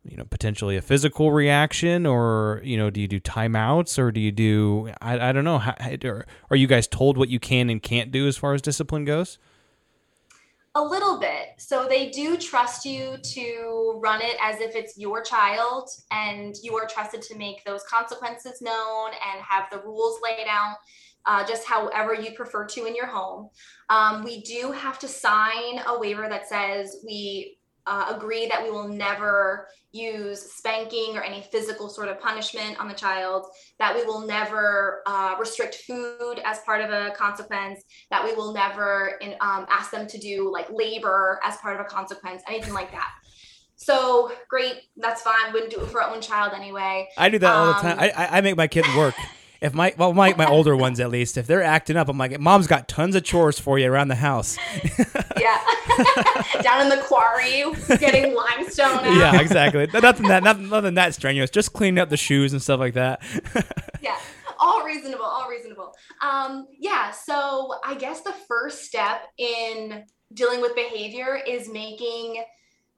[0.04, 4.20] you know potentially a physical reaction or you know do you do timeouts or do
[4.20, 5.74] you do I, I don't know how,
[6.48, 9.40] are you guys told what you can and can't do as far as discipline goes
[10.76, 11.54] A little bit.
[11.56, 16.76] So they do trust you to run it as if it's your child, and you
[16.76, 20.76] are trusted to make those consequences known and have the rules laid out.
[21.26, 23.50] Uh, just however you prefer to in your home.
[23.90, 28.70] Um, we do have to sign a waiver that says we uh, agree that we
[28.70, 33.46] will never use spanking or any physical sort of punishment on the child,
[33.78, 38.52] that we will never uh, restrict food as part of a consequence, that we will
[38.52, 42.74] never in, um, ask them to do like labor as part of a consequence, anything
[42.74, 43.10] like that.
[43.76, 45.52] So great, that's fine.
[45.52, 47.08] Wouldn't do it for our own child anyway.
[47.16, 47.92] I do that all the time.
[47.92, 49.14] Um, I, I I make my kids work.
[49.60, 52.38] If my well my my older ones at least, if they're acting up, I'm like,
[52.38, 54.56] mom's got tons of chores for you around the house.
[55.38, 55.60] Yeah,
[56.62, 57.62] down in the quarry,
[57.98, 59.04] getting limestone.
[59.04, 59.14] Out.
[59.14, 59.86] yeah, exactly.
[59.92, 61.50] Nothing that nothing, nothing that strenuous.
[61.50, 63.22] Just cleaning up the shoes and stuff like that.
[64.00, 64.16] yeah
[64.58, 65.92] all reasonable all reasonable
[66.22, 72.42] um yeah so i guess the first step in dealing with behavior is making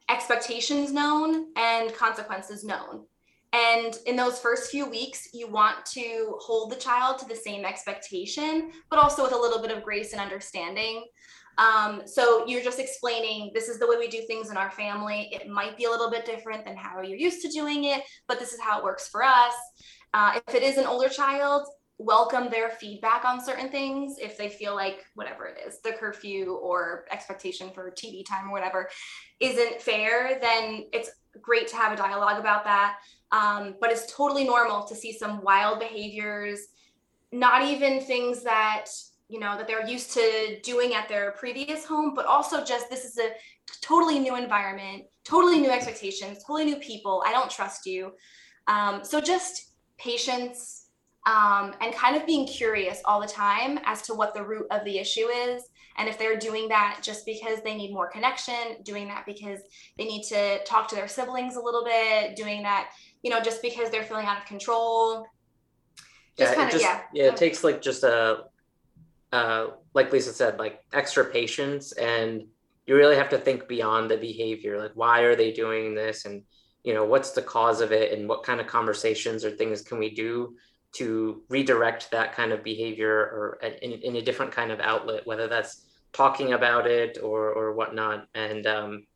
[0.09, 3.05] expectations known and consequences known
[3.53, 7.65] and in those first few weeks you want to hold the child to the same
[7.65, 11.05] expectation but also with a little bit of grace and understanding
[11.57, 15.29] um, so you're just explaining this is the way we do things in our family
[15.33, 18.39] it might be a little bit different than how you're used to doing it but
[18.39, 19.55] this is how it works for us
[20.15, 21.67] uh, if it is an older child,
[21.99, 24.17] welcome their feedback on certain things.
[24.19, 28.53] If they feel like whatever it is, the curfew or expectation for TV time or
[28.53, 28.89] whatever
[29.41, 31.11] isn't fair, then it's
[31.43, 32.99] great to have a dialogue about that.
[33.31, 36.69] Um, but it's totally normal to see some wild behaviors,
[37.33, 38.87] not even things that
[39.29, 43.05] you know that they're used to doing at their previous home, but also just this
[43.05, 43.31] is a
[43.83, 47.23] totally new environment, totally new expectations, totally new people.
[47.27, 48.13] I don't trust you.
[48.67, 50.87] Um, so just patience
[51.27, 54.85] um, and kind of being curious all the time as to what the root of
[54.85, 55.65] the issue is.
[55.99, 59.61] And if they're doing that just because they need more connection, doing that because
[59.99, 62.91] they need to talk to their siblings a little bit, doing that,
[63.23, 65.27] you know, just because they're feeling out of control.
[66.37, 67.25] Just yeah, kind of, just, yeah.
[67.25, 68.45] it takes like just a,
[69.33, 72.45] uh, like Lisa said, like extra patience, and
[72.87, 74.81] you really have to think beyond the behavior.
[74.81, 76.43] Like, why are they doing this, and
[76.85, 79.99] you know, what's the cause of it, and what kind of conversations or things can
[79.99, 80.55] we do
[80.91, 85.47] to redirect that kind of behavior or in, in a different kind of outlet, whether
[85.47, 88.27] that's talking about it or or whatnot.
[88.35, 89.07] And um,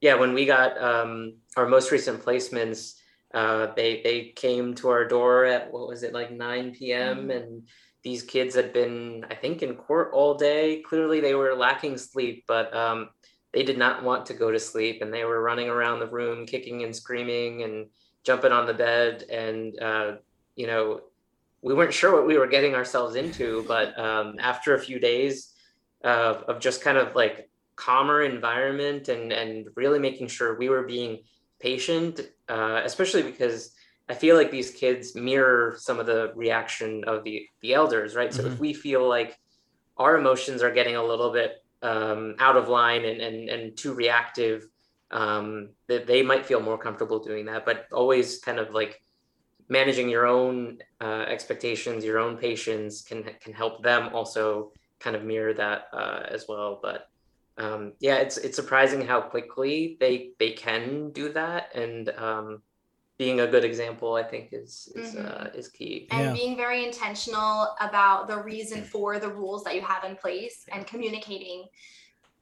[0.00, 2.94] yeah, when we got um, our most recent placements,
[3.32, 7.28] uh, they they came to our door at what was it like 9 p.m.
[7.28, 7.36] Mhm.
[7.36, 7.68] and
[8.02, 10.82] these kids had been I think in court all day.
[10.82, 13.10] Clearly they were lacking sleep, but um,
[13.52, 16.46] they did not want to go to sleep and they were running around the room
[16.46, 17.86] kicking and screaming and
[18.24, 20.12] jumping on the bed and uh,
[20.56, 21.00] you know
[21.62, 25.52] we weren't sure what we were getting ourselves into but um, after a few days
[26.04, 30.82] of, of just kind of like calmer environment and and really making sure we were
[30.82, 31.18] being
[31.60, 33.72] patient uh, especially because
[34.08, 38.32] i feel like these kids mirror some of the reaction of the the elders right?
[38.34, 38.52] So Mhm.
[38.52, 39.36] if we feel like
[39.96, 43.94] our emotions are getting a little bit um, out of line and, and and too
[43.94, 44.66] reactive
[45.10, 47.64] um, that they might feel more comfortable doing that.
[47.64, 49.00] But always kind of like
[49.68, 55.24] managing your own uh, expectations your own patience can can help them also kind of
[55.24, 56.80] mirror that uh, as well.
[56.82, 57.06] But
[57.60, 62.62] um, yeah, it's it's surprising how quickly they they can do that, and um,
[63.18, 65.24] being a good example, I think, is is Mhm.
[65.46, 66.08] uh, is key.
[66.10, 66.32] and Yeah.
[66.32, 70.86] being very intentional about the reason for the rules that you have in place and
[70.86, 71.66] communicating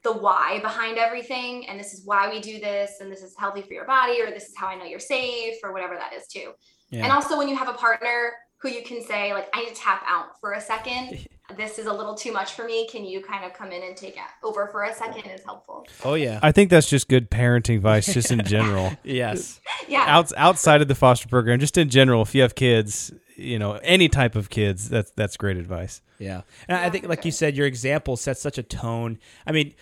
[0.01, 3.61] the why behind everything and this is why we do this and this is healthy
[3.61, 6.25] for your body or this is how i know you're safe or whatever that is
[6.27, 6.53] too
[6.89, 7.03] Yeah.
[7.03, 9.75] and also when you have a partner who you can say like i need to
[9.75, 11.17] tap out for a second
[11.57, 13.95] this is a little too much for me can you kind of come in and
[13.97, 16.39] take it over for a second is helpful Oh yeah.
[16.41, 18.91] I think that's just good parenting advice, just in general.
[19.03, 19.59] yes.
[19.87, 23.57] yeah Outs outside of the foster program, just in general, if you have kids, you
[23.57, 26.01] know, any type of kids, that's that's great advice.
[26.19, 26.41] Yeah.
[26.67, 29.17] And I think, like you said, your example sets such a tone.
[29.47, 29.73] I mean,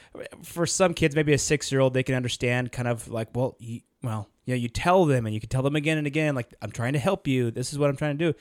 [0.43, 3.55] for some kids, maybe a six year old, they can understand kind of like, well,
[3.59, 6.53] you, well, yeah, you tell them and you can tell them again and again, like,
[6.61, 7.49] I'm trying to help you.
[7.49, 8.37] This is what I'm trying to do.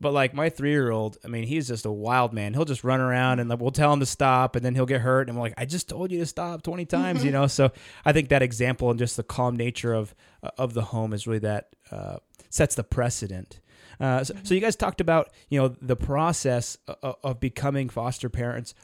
[0.00, 2.54] But like my three year old, I mean, he's just a wild man.
[2.54, 5.00] He'll just run around and like, we'll tell him to stop and then he'll get
[5.00, 5.28] hurt.
[5.28, 7.46] And we're like, I just told you to stop 20 times, you know?
[7.60, 7.72] So
[8.04, 10.14] I think that example and just the calm nature of,
[10.56, 13.60] of the home is really that uh, sets the precedent.
[14.00, 18.30] Uh, so, so you guys talked about you know the process of, of becoming foster
[18.30, 18.74] parents.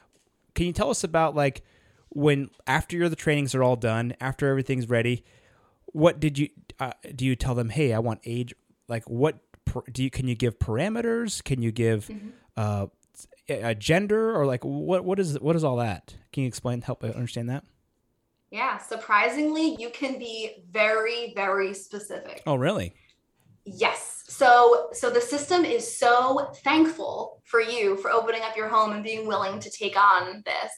[0.53, 1.63] Can you tell us about like
[2.09, 5.23] when after your the trainings are all done, after everything's ready,
[5.87, 7.25] what did you uh, do?
[7.25, 8.53] You tell them, hey, I want age.
[8.87, 9.39] Like what
[9.91, 10.09] do you?
[10.09, 11.43] Can you give parameters?
[11.43, 12.09] Can you give
[12.55, 12.87] uh,
[13.49, 15.03] a gender or like what?
[15.05, 16.15] What is what is all that?
[16.31, 16.81] Can you explain?
[16.81, 17.63] Help me understand that.
[18.51, 22.93] yeah surprisingly you can be very very specific Oh, really?
[23.65, 24.23] Yes.
[24.29, 29.03] So so the system is so thankful for you for opening up your home and
[29.03, 30.71] being willing to take on this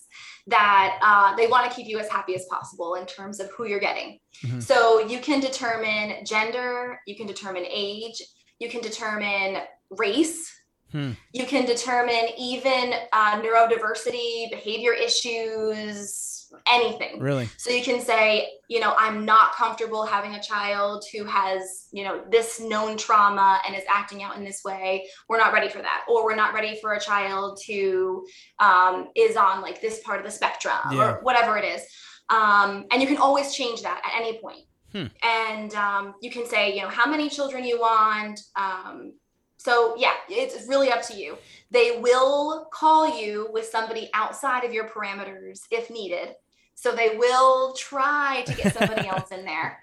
[0.47, 3.65] that uh, they want to keep you as happy as possible in terms of who
[3.67, 4.17] you're getting.
[4.43, 4.63] Mhm.
[4.63, 8.19] So you can determine gender, you can determine age,
[8.59, 10.55] you can determine race.
[10.91, 11.11] Hmm.
[11.33, 17.19] You can determine even uh, neurodiversity, behavior issues, anything.
[17.19, 17.47] Really?
[17.57, 22.03] So you can say, you know, I'm not comfortable having a child who has, you
[22.03, 25.07] know, this known trauma and is acting out in this way.
[25.27, 26.05] We're not ready for that.
[26.09, 28.25] Or we're not ready for a child who
[28.57, 30.97] um, is on like this part of the spectrum Yeah.
[31.17, 31.83] or whatever it is.
[32.29, 34.61] Um, and you can always change that at any point.
[34.91, 35.05] Hmm.
[35.23, 38.39] And um, you can say, you know, how many children you want.
[38.55, 39.13] Um,
[39.57, 41.37] so yeah, it's really up to you.
[41.71, 46.29] They will call you with somebody outside of your parameters if needed.
[46.75, 49.79] So they will try to get somebody else in there.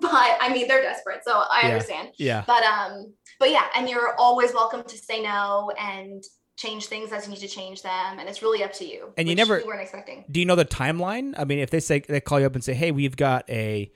[0.00, 0.10] But
[0.40, 1.68] I mean, they're desperate, so I Yeah.
[1.68, 2.08] understand.
[2.18, 2.42] Yeah.
[2.46, 6.22] But um, but yeah, and you're always welcome to say no and
[6.56, 9.12] change things as you need to change them, and it's really up to you.
[9.16, 10.24] And you never- we weren't expecting.
[10.30, 11.34] do you know the timeline?
[11.38, 13.90] I mean, if they say they call you up and say, "Hey, we've got a,"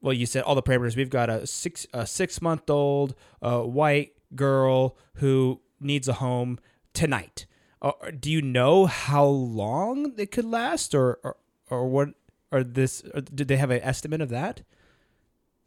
[0.00, 0.96] well, you said all the parameters.
[0.96, 6.58] We've got a six a six month old uh, white girl who needs a home
[6.94, 7.46] tonight.
[7.80, 11.36] Uh, do you know how long it could last, or or,
[11.70, 12.10] or what?
[12.50, 13.02] Or this?
[13.14, 14.62] Or did they have an estimate of that?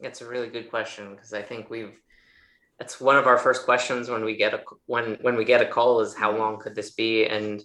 [0.00, 1.92] That's a really good question because I think we've
[2.82, 5.66] that's one of our first questions when we get a when when we get a
[5.66, 7.62] call is how long could this be and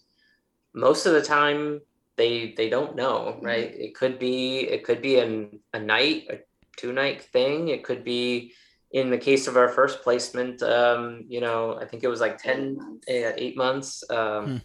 [0.75, 1.81] most of the time
[2.17, 6.37] they they don't know right it could be it could be an, a night a
[6.77, 7.67] two night thing.
[7.67, 8.53] It could be
[8.91, 12.37] in the case of our first placement um you know i think it was like
[12.37, 13.05] 10 months.
[13.09, 14.57] uh, eight months um Hmm.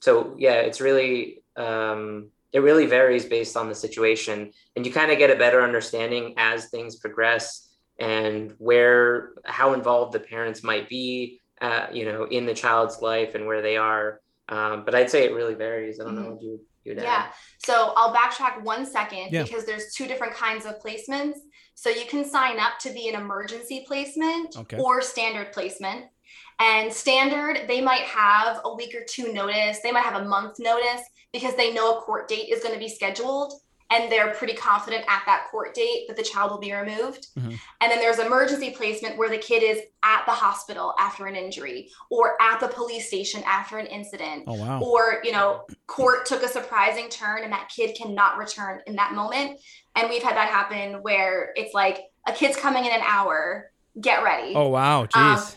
[0.00, 4.52] so yeah it's really um it really varies based on the situation.
[4.74, 10.12] And you kind of get a better understanding as things progress and where how involved
[10.14, 14.20] the parents might be uh, you know in the child's life and where they are.
[14.48, 16.00] Um, but i'd say it really varies.
[16.00, 17.04] I don't know what you you'd Mm-hmm.
[17.06, 17.26] Yeah.
[17.58, 19.42] So I'll backtrack one second Yeah.
[19.42, 21.38] because there's two different kinds of placements.
[21.74, 24.78] So you can sign up to be an emergency placement Okay.
[24.78, 26.06] or standard placement.
[26.60, 29.78] And standard, they might have a week or two notice.
[29.80, 32.80] They might have a month notice because they know a court date is going to
[32.80, 33.52] be scheduled
[33.90, 37.28] and they're pretty confident at that court date that the child will be removed.
[37.38, 37.58] Mhm.
[37.80, 41.90] And then there's emergency placement where the kid is at the hospital after an injury
[42.10, 44.80] or at the police station after an incident Oh wow.
[44.80, 49.12] or you know court took a surprising turn and that kid cannot return in that
[49.14, 49.58] moment
[49.96, 53.70] and we've had that happen where it's like a kid's coming in an hour
[54.00, 55.02] get ready Oh wow.
[55.02, 55.56] Um, Jeez.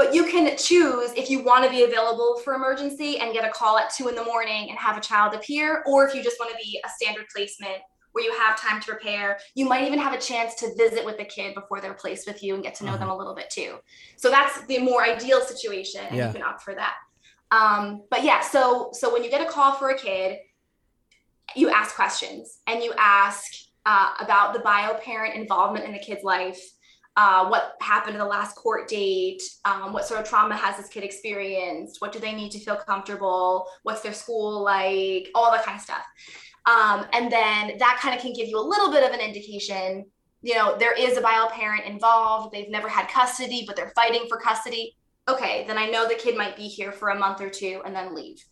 [0.00, 3.50] But you can choose if you want to be available for emergency and get a
[3.50, 6.38] call at two in the morning and have a child appear or if you just
[6.40, 7.76] want to be a standard placement
[8.12, 9.38] where you have time to prepare.
[9.54, 12.42] You might even have a chance to visit with the kid before they're placed with
[12.42, 13.76] you and get to know them a little bit too.
[14.16, 16.28] So that's the more ideal situation and Yeah.
[16.28, 16.94] you can opt for that.
[17.50, 20.38] Um, but yeah so so when you get a call for a kid
[21.54, 23.44] you ask questions and you ask
[23.84, 26.58] uh, about the bio parent involvement in the kid's life
[27.16, 30.88] uh, what happened to the last court date, um, what sort of trauma has this
[30.88, 35.64] kid experienced, what do they need to feel comfortable, what's their school like, all that
[35.64, 36.04] kind of stuff.
[36.66, 40.06] Um, and then that kind of can give you a little bit of an indication.
[40.42, 42.52] You know, there is a bio parent involved.
[42.52, 44.96] They've never had custody, but they're fighting for custody.
[45.28, 47.94] Okay, then I know the kid might be here for a month or two and
[47.94, 48.44] then leave.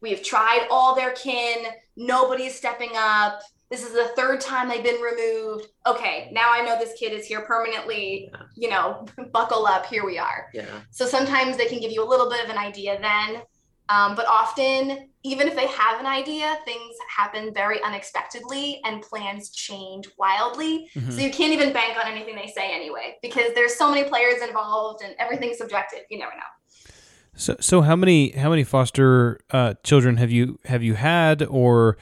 [0.00, 1.66] We've tried all their kin.
[1.96, 3.40] Nobody's stepping up.
[3.70, 5.66] This is the third time they've been removed.
[5.86, 8.30] Okay, now I know this kid is here permanently.
[8.32, 8.42] Yeah.
[8.54, 9.86] You know, buckle up.
[9.86, 10.48] Here we are.
[10.54, 10.66] Yeah.
[10.90, 13.42] So sometimes they can give you a little bit of an idea then.
[13.88, 19.50] Um, but often, even if they have an idea, things happen very unexpectedly and plans
[19.50, 20.90] change wildly.
[20.96, 21.12] Mhm.
[21.12, 24.42] So you can't even bank on anything they say anyway, because there's so many players
[24.42, 26.00] involved and everything's subjective.
[26.10, 26.90] You never know.
[27.36, 31.96] So, so how many how many foster uh, children have you have you had, or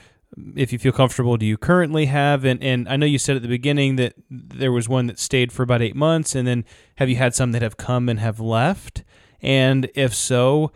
[0.57, 2.45] if you feel comfortable, do you currently have?
[2.45, 5.53] And and I know you said at the beginning that there was one that stayed
[5.53, 6.65] for about eight months, and then
[6.97, 9.05] have you had some that have come and have left?
[9.41, 10.73] And if so,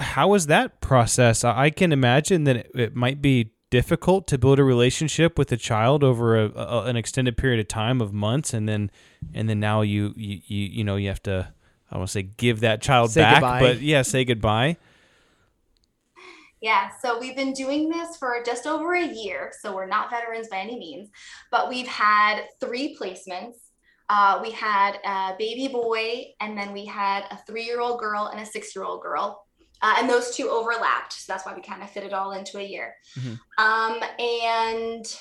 [0.00, 1.44] how is that process?
[1.44, 5.56] I can imagine that it, it might be difficult to build a relationship with a
[5.56, 8.90] child over a, a, an extended period of time of months, and then
[9.34, 11.52] and then now you you you, you know you have to.
[11.90, 13.60] I want to say give that child Say back, goodbye.
[13.60, 14.76] but yeah, say goodbye.
[16.66, 20.48] Yeah, so we've been doing this for just over a year, so we're not veterans
[20.48, 21.10] by any means,
[21.52, 23.54] but we've had three placements.
[24.08, 28.30] Uh, we had a baby boy, and then we had a three year old girl
[28.32, 29.46] and a six year old girl.
[29.80, 31.12] Uh, and those two overlapped.
[31.12, 32.96] So that's why we kind of fit it all into a year.
[33.16, 33.38] Mhm.
[33.58, 35.20] Um, and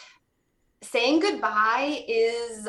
[0.82, 2.68] saying goodbye is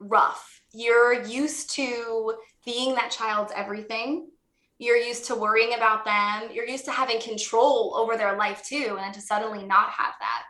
[0.00, 0.60] rough.
[0.74, 2.34] You're used to
[2.66, 4.28] being that child's everything
[4.82, 6.50] you're used to worrying about them.
[6.52, 10.14] You're used to having control over their life too and then to suddenly not have
[10.18, 10.42] that.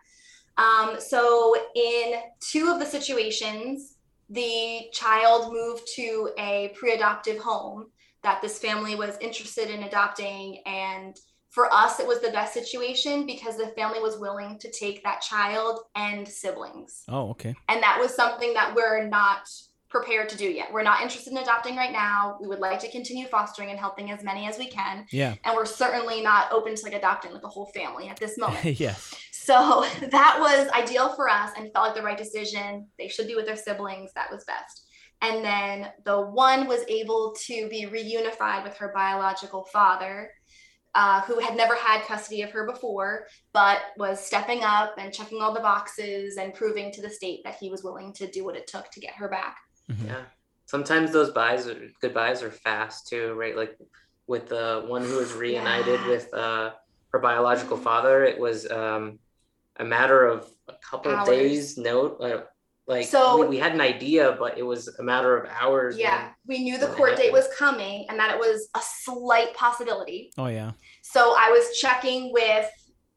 [0.63, 3.97] Um, so in two of the situations
[4.31, 7.89] the child moved to a pre-adoptive home
[8.23, 11.17] that this family was interested in adopting and
[11.51, 15.21] for us it was the best situation because the family was willing to take that
[15.21, 17.03] child and siblings.
[17.09, 17.55] Oh, okay.
[17.69, 19.47] and that was something that we're not
[19.93, 20.73] prepared to do yet.
[20.73, 22.39] We're not interested in adopting right now.
[22.41, 25.05] We would like to continue fostering and helping as many as we can.
[25.11, 25.35] Yeah.
[25.45, 28.65] And we're certainly not open to like adopting like a whole family at this moment.
[28.81, 29.15] yes.
[29.31, 32.87] so that was ideal for us and felt like the right decision.
[32.99, 34.13] They should be with their siblings.
[34.15, 34.89] That was best.
[35.21, 40.31] And then the one was able to be reunified with her biological father,
[40.95, 45.41] uh, who had never had custody of her before, but was stepping up and checking
[45.41, 48.57] all the boxes and proving to the state that he was willing to do what
[48.57, 49.57] it took to get her back.
[49.93, 50.07] Mhm.
[50.07, 50.23] Yeah.
[50.67, 53.57] Sometimes those buys are goodbyes are fast too, right?
[53.57, 53.77] Like
[54.27, 56.09] with the one who was reunited Yeah.
[56.09, 56.71] with uh,
[57.13, 59.19] her biological father, it was um,
[59.77, 61.29] a matter of a couple Hours.
[61.29, 61.77] days.
[61.79, 62.43] Note, uh,
[62.87, 65.99] like So- we, we had an idea, but it was a matter of hours.
[65.99, 70.33] Yeah, we knew the court date was coming and that it was a slight possibility.
[70.39, 70.73] Oh yeah.
[71.03, 72.69] So I was checking with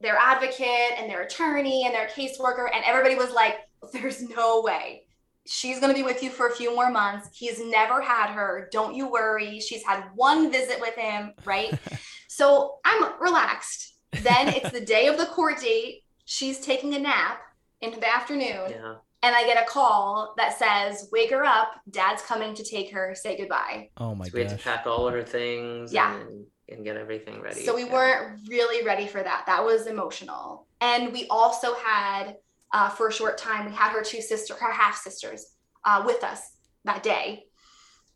[0.01, 3.55] their advocate and their attorney and their caseworker, and everybody was like,
[3.93, 5.04] there's no way.
[5.47, 7.29] She's going to be with you for a few more months.
[7.33, 8.67] He's never had her.
[8.71, 9.59] Don't you worry.
[9.59, 11.71] She's had one visit with him, right?
[12.27, 13.93] so I'm relaxed.
[14.11, 16.01] Then it's the day of the court date.
[16.25, 17.39] She's taking a nap
[17.81, 18.95] in the afternoon, Yeah.
[19.21, 21.69] and I get a call that says, Wake her up.
[21.91, 23.13] Dad's coming to take her.
[23.13, 23.89] Say goodbye.
[23.97, 26.19] Oh my So we had to pack all of her things Yeah.
[26.19, 27.63] and, and get everything ready.
[27.63, 27.93] So we Yeah.
[27.93, 29.43] weren't really ready for that.
[29.45, 30.65] That was emotional.
[30.81, 32.37] And we also had,
[32.75, 35.45] uh, for a short time, we had her two sister, her half sisters,
[35.85, 36.41] uh, with us
[36.83, 37.45] that day.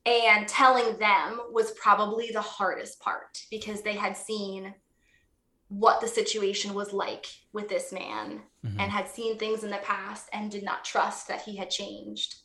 [0.06, 4.74] And telling them was probably the hardest part because they had seen
[5.70, 8.80] what the situation was like with this man Mhm.
[8.80, 12.36] and had seen things in the past and did not trust that he had changed.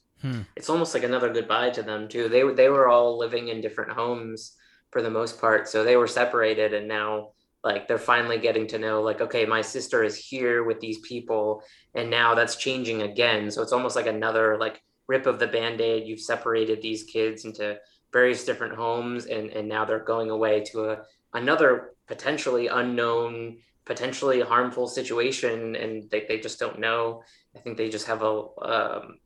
[0.57, 2.31] it's almost like another goodbye to them too.
[2.31, 4.57] They they were all living in different homes
[4.91, 7.33] for the most part, so they were separated, and now
[7.65, 11.63] like they're finally getting to know like okay, my sister is here with these people,
[11.95, 13.51] and now that's changing again.
[13.51, 16.07] So it's almost like another like rip of the band-aid.
[16.07, 17.79] You've separated these kids into
[18.13, 21.03] various different homes, and and now they're going away to a
[21.33, 23.57] another potentially unknown
[23.87, 27.23] potentially harmful situation and they, they just don't know
[27.55, 29.19] i think they just have a um,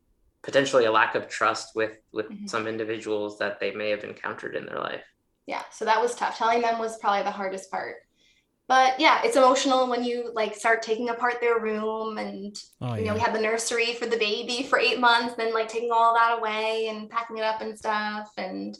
[0.43, 2.49] potentially a lack of trust with with Mhm.
[2.49, 5.05] some individuals that they may have encountered in their life
[5.47, 7.97] yeah so that was tough telling them was probably the hardest part
[8.69, 13.05] but yeah it's emotional when you like start taking apart their room and Oh you
[13.07, 16.15] know we had the nursery for the baby for eight months then like taking all
[16.15, 18.31] that away and packing it up and stuff.
[18.37, 18.77] And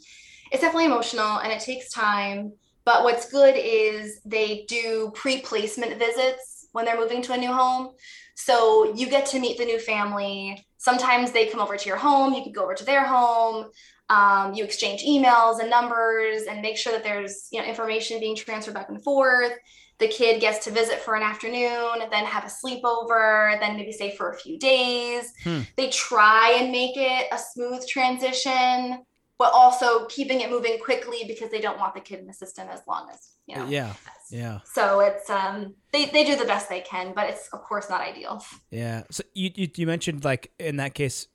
[0.51, 2.53] it's definitely emotional and it takes time.
[2.85, 7.93] But what's good is they do pre-placement visits when they're moving to a new home.
[8.35, 10.65] So you get to meet the new family.
[10.77, 12.33] Sometimes they come over to your home.
[12.33, 13.69] You can go over to their home
[14.09, 18.35] um, you exchange emails and numbers and make sure that there's you know information being
[18.35, 19.53] transferred back and forth
[19.99, 24.15] the kid gets to visit for an afternoon, then have a sleepover, then maybe stay
[24.15, 25.33] for a few days.
[25.43, 25.61] Hmm.
[25.75, 29.03] They try and make it a smooth transition,
[29.37, 32.69] but also keeping it moving quickly because they don't want the kid in the system
[32.71, 33.67] as long as, you know.
[33.67, 33.93] Yeah.
[34.31, 34.59] Yeah.
[34.63, 37.99] So it's um they, they do the best they can, but it's of course not
[37.99, 38.43] ideal.
[38.69, 39.03] Yeah.
[39.11, 41.27] So you, you you mentioned like in that case,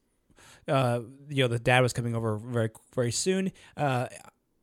[0.68, 3.52] uh, you know, the dad was coming over very very soon.
[3.76, 4.06] Uh,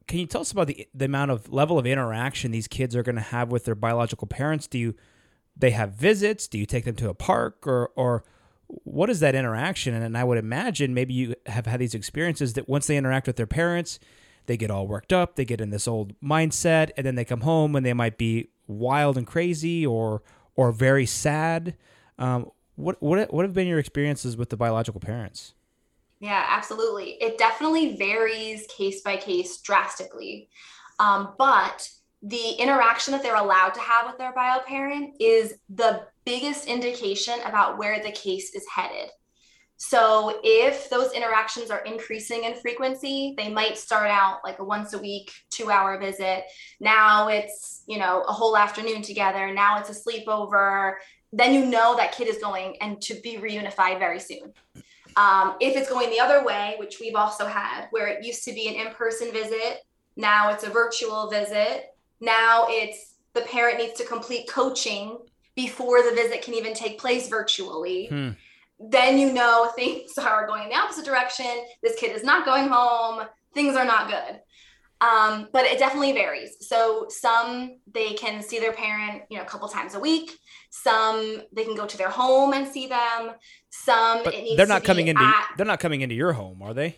[0.08, 3.04] can you tell us about the the amount of level of interaction these kids are
[3.04, 4.68] going to have with their biological parents?
[4.68, 4.96] Do you
[5.56, 6.48] they have visits?
[6.48, 8.24] Do you take them to a park or or
[8.68, 9.94] what is that interaction?
[9.94, 13.36] And I would imagine maybe you have had these experiences that once they interact with
[13.36, 14.00] their parents,
[14.46, 17.42] they get all worked up, they get in this old mindset, and then they come
[17.42, 20.24] home and they might be wild and crazy or
[20.56, 21.76] or very sad.
[22.18, 25.54] Um, what what what have been your experiences with the biological parents?
[26.22, 27.18] Yeah, absolutely.
[27.20, 30.50] It definitely varies case by case drastically.
[31.00, 31.90] Um, but
[32.22, 37.40] the interaction that they're allowed to have with their bio parent is the biggest indication
[37.44, 39.10] about where the case is headed.
[39.78, 44.94] So if those interactions are increasing in frequency, they might start out like a once
[44.94, 46.44] a week, two hour visit.
[46.80, 49.52] Now it's, you know, a whole afternoon together.
[49.52, 50.94] Now it's a sleepover.
[51.34, 54.54] Then you know that kid is going and to be reunified very soon.
[55.16, 58.54] Um, if it's going the other way, which we've also had, where it used to
[58.54, 59.84] be an in person visit,
[60.16, 61.96] now it's a virtual visit.
[62.20, 65.18] Now it's the parent needs to complete coaching
[65.56, 68.08] before the visit can even take place virtually.
[68.08, 68.30] Hmm.
[68.80, 71.46] Then you know things are going in the opposite direction.
[71.82, 73.28] This kid is not going home.
[73.54, 74.40] Things are not good.
[75.02, 76.58] Um, but it definitely varies.
[76.62, 80.38] So some they can see their parent, you know, a couple times a week.
[80.74, 83.32] Some they can go to their home and see them.
[83.70, 86.62] Some But it needs they're not coming into at- they're not coming into your home,
[86.64, 86.96] are they?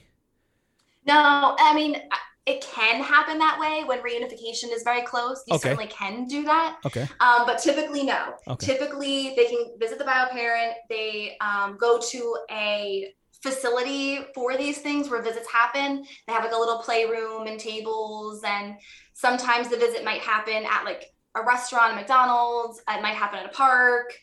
[1.05, 2.01] no, I mean
[2.45, 5.41] it can happen that way when reunification is very close.
[5.47, 5.69] You Okay.
[5.69, 6.78] certainly can do that.
[6.86, 7.07] Okay.
[7.21, 8.34] Um, but typically, no.
[8.49, 8.65] Okay.
[8.65, 10.74] Typically, they can visit the bio parent.
[10.89, 16.05] They um, go to a facility for these things where visits happen.
[16.28, 18.76] They have like a little playroom and tables, and
[19.13, 21.05] sometimes the visit might happen at like
[21.36, 22.81] a restaurant, a McDonald's.
[22.89, 24.13] It might happen at a park.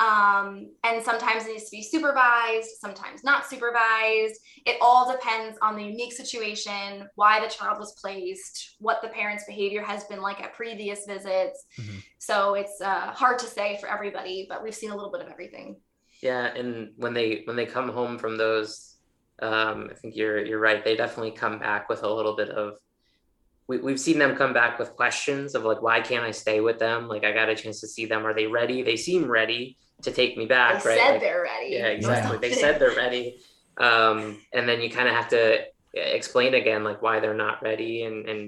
[0.00, 4.40] Um, and sometimes it needs to be supervised, sometimes not supervised.
[4.64, 9.44] It all depends on the unique situation, why the child was placed, what the parent's
[9.44, 11.66] behavior has been like at previous visits.
[12.18, 15.28] So it's uh, hard to say for everybody, but we've seen a little bit of
[15.28, 15.76] everything.
[16.22, 18.96] Yeah, and when they when they come home from those,
[19.40, 20.82] um, I think you're you're right.
[20.82, 22.78] They definitely come back with a little bit of.
[23.70, 26.78] We we've seen them come back with questions of like, why can't I stay with
[26.80, 27.06] them?
[27.12, 28.26] Like, I got a chance to see them.
[28.26, 28.82] Are they ready?
[28.82, 30.98] They seem ready to take me back, They right?
[30.98, 31.74] said Like, they're ready.
[31.76, 32.36] yeah, exactly.
[32.38, 33.24] They said they're ready,
[33.78, 34.18] um,
[34.52, 35.42] and then you kind of have to
[35.94, 38.42] explain again like why they're not ready, and and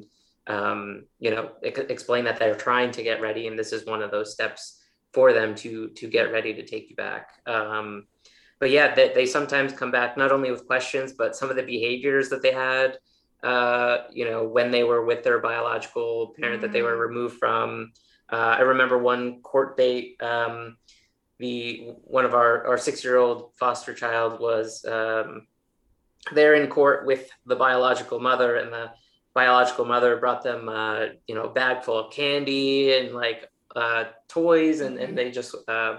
[0.49, 4.11] um, you know explain that they're trying to get ready, and this is one of
[4.11, 4.83] those steps
[5.15, 7.25] for them to to get ready to take you back.
[7.47, 8.07] Um,
[8.59, 11.63] but yeah, they, they sometimes come back not only with questions, but some of the
[11.63, 12.99] behaviors that they had,
[13.43, 17.09] uh, you know, when they were with their biological parent that they were Mm.
[17.09, 17.93] removed from.
[18.31, 20.23] Uh, I remember one court date.
[20.23, 20.79] Um,
[21.39, 25.47] the one of our our six year old foster child was um,
[26.33, 28.93] there in court with the biological mother, and the
[29.35, 34.05] biological mother brought them, uh, you know, a bag full of candy and like uh,
[34.29, 35.99] toys, and, and they just uh,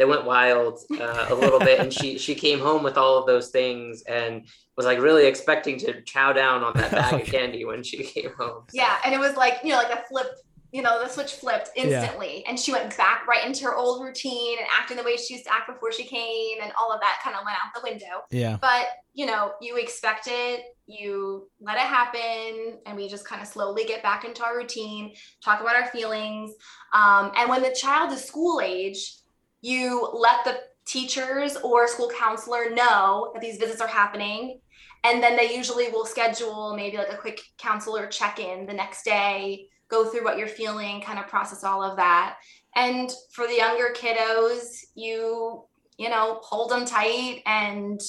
[0.00, 1.78] they went wild uh, a little bit.
[1.78, 4.46] And she she came home with all of those things and
[4.78, 8.30] was like really expecting to chow down on that bag of candy when she came
[8.38, 8.62] home.
[8.70, 10.26] So- Yeah, and it was like you know, like a flip.
[10.72, 14.56] You know, the switch flipped instantly, and she went back right into her old routine
[14.56, 17.18] and acting the way she used to act before she came, and all of that
[17.24, 18.22] kind of went out the window.
[18.30, 18.56] Yeah.
[18.60, 23.48] But you know, you expect it, you let it happen, and we just kind of
[23.48, 25.12] slowly get back into our routine,
[25.44, 26.52] talk about our feelings.
[26.94, 29.12] Um, and when the child is school age,
[29.60, 34.60] you let the teachers or school counselor know that these visits are happening.
[35.04, 39.04] And then they usually will schedule maybe like a quick counselor check in the next
[39.04, 42.36] day, go through what you're feeling, kind of process all of that.
[42.76, 45.64] And for the younger kiddos, you,
[45.98, 48.00] you know, hold them tight and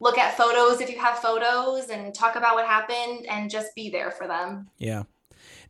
[0.00, 3.90] look at photos if you have photos and talk about what happened and just be
[3.90, 4.68] there for them.
[4.78, 5.02] Yeah.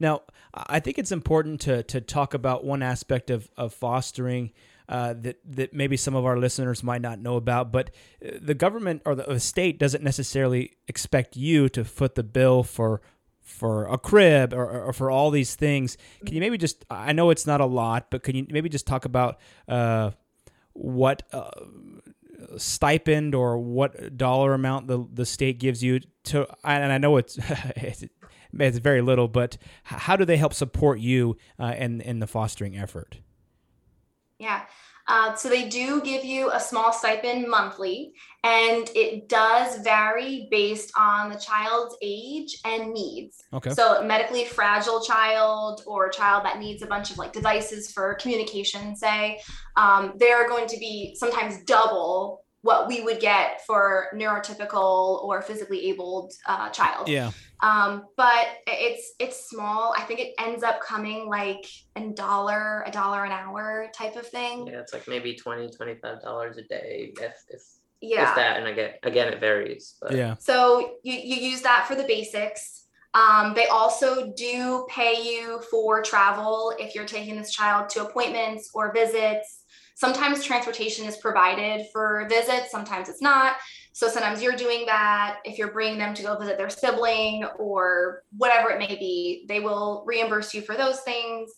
[0.01, 0.23] Now,
[0.55, 4.53] I think it's important to to talk about one aspect of of fostering
[4.89, 7.71] uh, that that maybe some of our listeners might not know about.
[7.73, 7.91] But
[8.25, 13.01] uh, the government or the, state doesn't necessarily expect you to foot the bill for
[13.41, 15.97] for a crib or, or for all these things.
[16.25, 16.85] Can you maybe just?
[16.91, 20.13] I know it's not a lot, but can you maybe just talk about uh,
[20.73, 21.23] what?
[21.33, 21.51] Uh,
[22.57, 27.37] stipend or what dollar amount the the state gives you to and I know it's
[28.53, 32.77] it's very little, but how do they help support you uh, in in the fostering
[32.77, 33.19] effort?
[34.39, 34.63] Yeah.
[35.09, 38.13] Uh, so they do give you a small stipend monthly,
[38.45, 43.43] and it does vary based on the child's age and needs.
[43.55, 43.71] Okay.
[43.71, 48.15] So medically fragile child or a child that needs a bunch of like devices for
[48.17, 49.41] communication, say,
[49.77, 55.89] um, they're going to be sometimes double what we would get for neurotypical or physically
[55.91, 57.09] abled uh, child.
[57.09, 57.31] Yeah.
[57.61, 59.95] Um, but it's it's small.
[59.97, 61.65] I think it ends up coming like
[61.97, 64.67] a dollar, a dollar an hour type of thing.
[64.67, 65.71] Yeah, it's like maybe 20
[66.23, 67.63] dollars a day, if if
[68.01, 68.31] Yeah.
[68.31, 68.59] if that.
[68.59, 69.97] And again, again, it varies.
[70.01, 70.37] But Yeah.
[70.39, 72.87] So you, you use that for the basics.
[73.15, 78.71] Um, they also do pay you for travel if you're taking this child to appointments
[78.75, 79.58] or visits.
[79.99, 83.57] Sometimes transportation is provided for visits, sometimes it's not.
[83.93, 85.39] So sometimes you're doing that.
[85.45, 89.59] If you're bringing them to go visit their sibling or whatever it may be, they
[89.59, 91.51] will reimburse you for those things.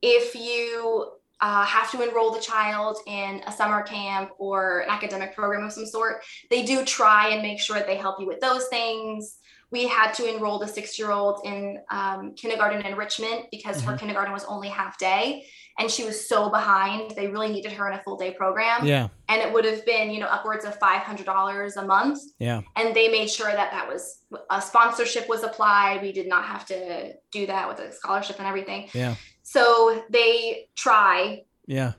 [0.00, 5.34] If you uh, have to enroll the child in a summer camp or an academic
[5.34, 8.38] program of some sort, they do try and make sure that they help you with
[8.38, 9.38] those things.
[9.70, 13.98] We had to enroll the six year old in um, kindergarten enrichment because her Mhm.
[14.00, 15.46] kindergarten was only half day
[15.78, 17.10] and she was so behind.
[17.12, 18.86] They really needed her in a full day program.
[18.86, 19.08] Yeah.
[19.28, 22.62] And it would have been, you know, upwards of $500 a month Yeah.
[22.76, 26.64] and they made sure that that was a sponsorship was applied we did not have
[26.66, 29.14] to do that with a scholarship and everything Yeah.
[29.42, 31.92] so they try Yeah.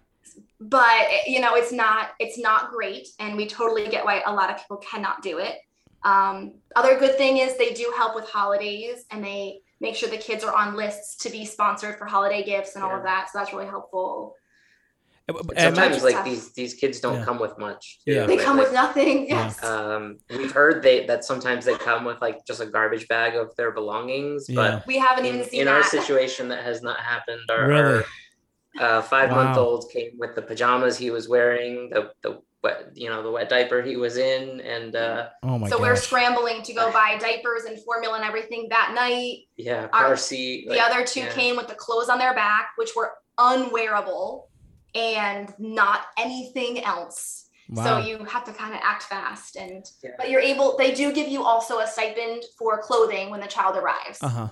[0.59, 4.49] but you know it's not it's not great and we totally get why a lot
[4.49, 5.55] of people cannot do it
[6.03, 10.17] um, other good thing is they do help with holidays and they make sure the
[10.17, 13.37] kids are on lists to be sponsored for holiday gifts and all of that so
[13.39, 14.35] that's really helpful
[15.27, 16.25] And sometimes Just like tough.
[16.25, 17.25] these these kids don't Yeah.
[17.25, 17.99] come with much.
[18.05, 18.25] Yeah.
[18.25, 22.19] they Like- come with nothing yes Um, we've heard they that sometimes they come with
[22.21, 24.55] like just a garbage bag of their belongings, Yeah.
[24.55, 27.41] but we haven't in, even seen in our situation that has not happened.
[27.49, 27.81] Our, Really?
[27.83, 28.05] our
[28.79, 33.09] uh, five month old came with the pajamas he was wearing, the the wet you
[33.09, 36.73] know the wet diaper he was in, and uh, oh my so we're scrambling to
[36.73, 40.65] go buy diapers and formula and everything that night yeah, Our- car seat.
[40.67, 41.31] The like, other two yeah.
[41.33, 44.49] came with the clothes on their back, which were unwearable
[44.95, 47.45] and not anything else.
[47.69, 47.83] Wow.
[47.83, 50.11] So you have to kind of act fast and Yeah.
[50.17, 53.75] but you're able they do give you also a stipend for clothing when the child
[53.77, 54.17] arrives.
[54.21, 54.49] uh huh.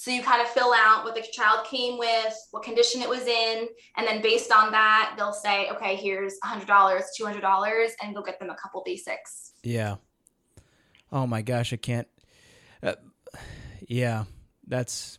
[0.00, 3.26] So you kind of fill out what the child came with, what condition it was
[3.26, 8.40] in, and then based on that, they'll say, okay, here's $100, $200, and go get
[8.40, 9.52] them a couple basics.
[9.62, 9.96] Yeah.
[11.12, 12.08] Oh my gosh, I can't.
[12.82, 12.94] Uh,
[13.88, 14.24] yeah,
[14.66, 15.18] that's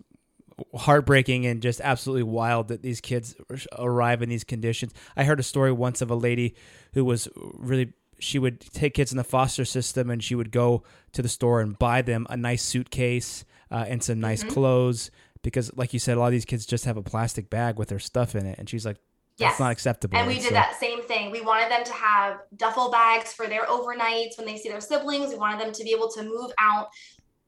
[0.74, 3.36] heartbreaking and just absolutely wild that these kids
[3.78, 4.96] arrive in these conditions.
[5.16, 6.56] I heard a story once of a lady
[6.94, 10.82] who was really she would take kids in the foster system and she would go
[11.12, 14.49] to the store and buy them a nice suitcase uh, and some nice Mhm.
[14.49, 15.11] clothes
[15.43, 17.89] because like you said a lot of these kids just have a plastic bag with
[17.89, 18.97] their stuff in it and she's like
[19.39, 19.59] that's Yes.
[19.59, 21.32] not acceptable And we did so- that same thing.
[21.32, 25.32] We wanted them to have duffel bags for their overnights when they see their siblings.
[25.32, 26.89] We wanted them to be able to move out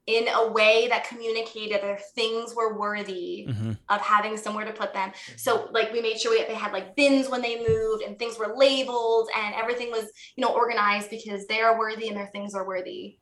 [0.08, 3.78] in a way that communicated their things were worthy Mhm.
[3.90, 5.12] of having somewhere to put them.
[5.38, 8.40] So like we made sure we, they had like bins when they moved and things
[8.40, 10.06] were labeled and everything was,
[10.36, 13.18] you know, organized because they are worthy and their things are worthy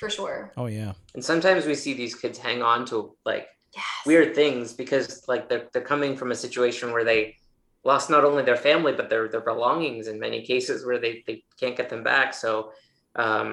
[0.00, 0.52] for sure.
[0.56, 3.46] oh yeah And sometimes we see these kids hang on to like
[3.76, 3.84] Yes.
[4.04, 7.36] weird things because like they're they're coming from a situation where they
[7.84, 11.36] lost not only their family but their their belongings in many cases where they they
[11.60, 12.28] can't get them back.
[12.34, 12.72] So
[13.14, 13.48] um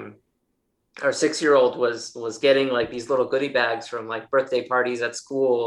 [1.04, 4.62] our six year old was was getting like these little goodie bags from like birthday
[4.66, 5.62] parties at school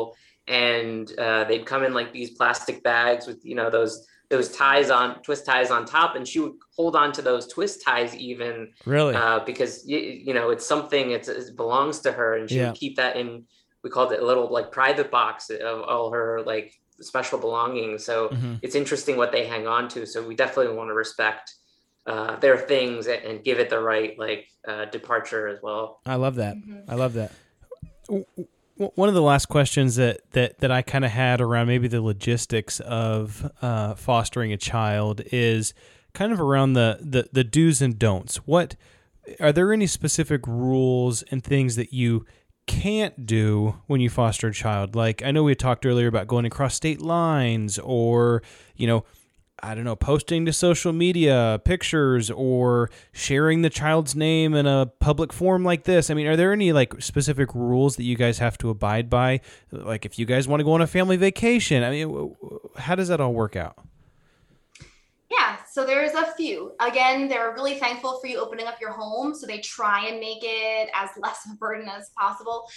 [0.48, 3.94] and uh, they'd come in like these plastic bags with you know those
[4.32, 7.84] those ties on twist ties on top and she would hold on to those twist
[7.86, 12.38] ties even really uh, because you, you know it's something it's, it belongs to her
[12.38, 12.70] and she Yeah.
[12.70, 13.44] would keep that in
[13.84, 18.30] we called it a little like private box of all her like special belongings so
[18.30, 18.60] Mhm.
[18.62, 21.46] it's interesting what they hang on to so we definitely want to respect
[22.08, 26.16] uh, their things and, and give it the right like uh, departure as well I
[26.16, 26.84] love that Mhm.
[26.88, 27.32] I love that
[28.08, 28.26] W-
[28.96, 32.02] one of the last questions that that that I kind of had around maybe the
[32.02, 35.74] logistics of uh, fostering a child is
[36.14, 38.38] kind of around the, the the do's and don'ts.
[38.38, 38.76] What
[39.40, 42.26] are there any specific rules and things that you
[42.68, 44.96] can't do when you foster a child?
[44.96, 48.42] Like I know we talked earlier about going across state lines, or
[48.76, 49.06] you know.
[49.64, 54.88] I don't know, posting to social media pictures or sharing the child's name in a
[55.00, 56.10] public forum like this.
[56.10, 59.42] I mean, are there any like specific rules that you guys have to abide by?
[59.72, 62.36] Like if you guys want to go on a family vacation, I mean,
[62.78, 63.78] how does that all work out?
[65.32, 66.74] Yeah, so there's a few.
[66.82, 69.34] Again, they're really thankful for you opening up your home.
[69.34, 72.68] So they try and make it as less of a burden as possible.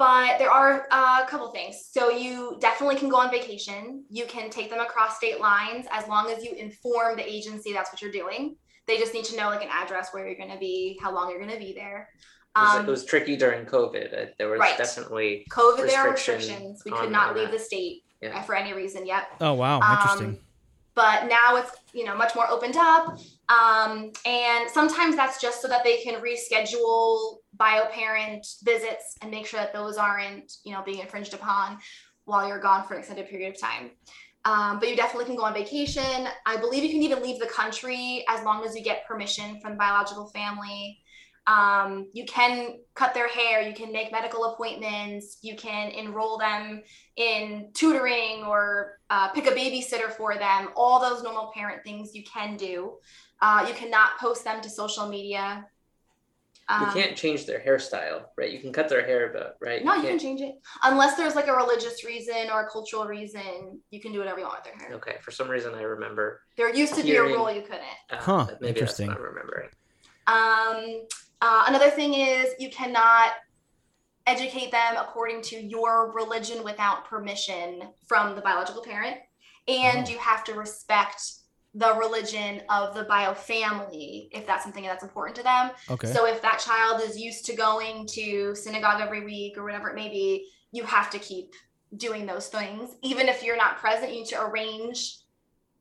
[0.00, 1.88] But there are uh, a couple things.
[1.92, 4.02] So you definitely can go on vacation.
[4.08, 7.92] You can take them across state lines as long as you inform the agency that's
[7.92, 8.56] what you're doing.
[8.86, 11.28] They just need to know like an address where you're going to be, how long
[11.28, 12.08] you're going to be there.
[12.56, 14.06] It was, Um, it was tricky during COVID.
[14.22, 14.78] Uh, There was Right.
[14.78, 16.82] definitely COVID, there are restrictions.
[16.86, 17.58] We could not on leave that.
[17.58, 18.38] the state Yeah.
[18.38, 19.24] uh, for any reason yet.
[19.42, 20.40] Oh wow, Um, interesting.
[20.94, 23.18] but now it's you know much more opened up
[23.50, 29.46] um, and sometimes that's just so that they can reschedule bio parent visits and make
[29.46, 31.78] sure that those aren't you know being infringed upon
[32.24, 33.90] while you're gone for an extended period of time.
[34.46, 36.26] Um, but you definitely can go on vacation.
[36.46, 39.72] I believe you can even leave the country as long as you get permission from
[39.72, 40.98] the biological family.
[41.46, 43.60] Um, you can cut their hair.
[43.60, 45.38] You can make medical appointments.
[45.42, 46.82] You can enroll them
[47.16, 52.24] in tutoring or uh, pick a babysitter for them, all those normal parent things you
[52.24, 52.94] can do.
[53.42, 55.66] Uh, you cannot post them to social media.
[56.78, 58.50] You Um, can't change their hairstyle, right?
[58.50, 59.84] You can cut their hair, but right?
[59.84, 60.54] No, you can can't- change it.
[60.84, 64.44] Unless there's like a religious reason or a cultural reason, you can do whatever you
[64.46, 64.96] want with their hair.
[64.96, 66.42] Okay, for some reason I remember.
[66.56, 67.82] There used to be a rule you couldn't.
[68.10, 69.08] Uh, Huh, Maybe interesting.
[69.08, 69.68] that's what I'm remembering.
[70.26, 71.06] Um,
[71.40, 73.32] uh, another thing is you cannot
[74.26, 79.16] educate them according to your religion without permission from the biological parent,
[79.66, 80.10] and Oh.
[80.10, 81.22] you have to respect
[81.74, 85.70] the religion of the bio family if that's something that's important to them.
[85.88, 86.12] Okay.
[86.12, 89.94] So if that child is used to going to synagogue every week or whatever it
[89.94, 91.54] may be, you have to keep
[91.96, 92.96] doing those things.
[93.02, 95.18] Even if you're not present, you need to arrange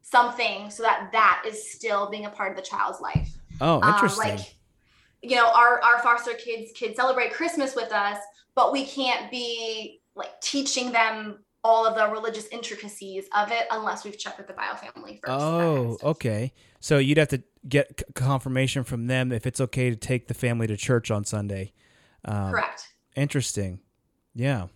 [0.02, 3.30] something so that that is still being a part of the child's life.
[3.62, 4.38] oh, Um, interesting.
[4.38, 4.56] like,
[5.22, 8.18] you know, our, our foster kids can celebrate Christmas with us,
[8.56, 14.06] but we can't be like teaching them all of the religious intricacies of it unless
[14.06, 15.26] we've checked with the bio family first.
[15.26, 16.54] that kind of Oh, okay.
[16.80, 20.68] So you'd have to get confirmation from them if it's okay to take the family
[20.68, 21.74] to church on Sunday.
[22.26, 22.88] Um, Correct.
[23.16, 23.80] Interesting.
[24.34, 24.68] Yeah.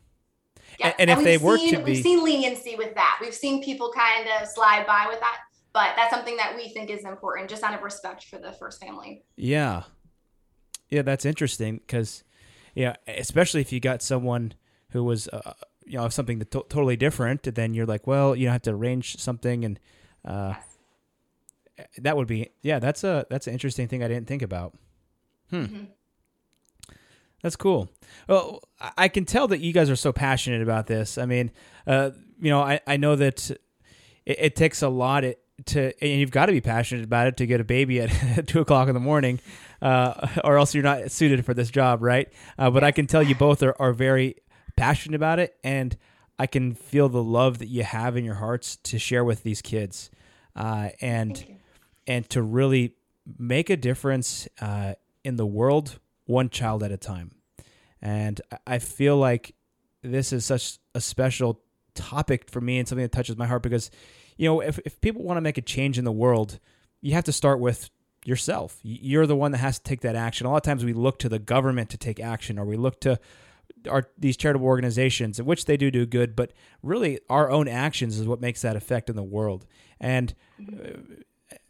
[0.80, 0.94] Yeah.
[1.00, 3.20] and if we've they were to seen, be- we've seen leniency with that.
[3.22, 5.38] We've seen people kind of slide by with that,
[5.72, 8.82] but that's something that we think is important, just out of respect for the first
[8.82, 9.24] family.
[9.38, 9.84] Yeah.
[10.90, 12.24] Yeah, that's interesting because,
[12.76, 14.54] yeah, especially if you got someone
[14.90, 15.54] who was, uh,
[15.86, 19.18] you know, something that to- totally different, then you're like, well, you have to arrange
[19.18, 19.80] something, and
[20.26, 20.54] uh,
[21.98, 24.76] that would be, yeah, that's a that's an interesting thing I didn't think about.
[25.50, 25.56] Hmm.
[25.66, 25.88] Mhm.
[27.42, 27.90] That's cool.
[28.28, 31.18] Well, I- I can tell that you guys are so passionate about this.
[31.18, 31.52] I mean,
[31.86, 33.60] uh, you know, I, I know that it,
[34.26, 35.26] it takes a lot
[35.66, 38.62] to, and you've got to be passionate about it to get a baby at two
[38.62, 39.40] o'clock in the morning,
[39.82, 42.32] uh, or else you're not suited for this job, right?
[42.58, 44.38] Uh, but I can tell you both are, are very
[44.76, 45.96] passionate about it, and
[46.40, 49.62] I can feel the love that you have in your hearts to share with these
[49.62, 50.10] kids,
[50.56, 51.46] uh, and
[52.08, 52.96] and to really
[53.40, 54.94] make a difference uh,
[55.24, 57.32] in the world one child at a time.
[58.02, 59.56] And I- I feel like
[60.02, 61.62] this is such a special
[61.96, 63.90] topic for me and something that touches my heart because,
[64.36, 66.60] you know, if, if people want to make a change in the world,
[67.00, 67.90] you have to start with
[68.26, 68.80] yourself.
[68.84, 70.46] You're the one that has to take that action.
[70.46, 73.00] A lot of times we look to the government to take action or we look
[73.02, 73.20] to
[73.90, 78.20] our these charitable organizations, in which they do do good, but really our own actions
[78.20, 79.66] is what makes that effect in the world.
[80.00, 81.16] And uh,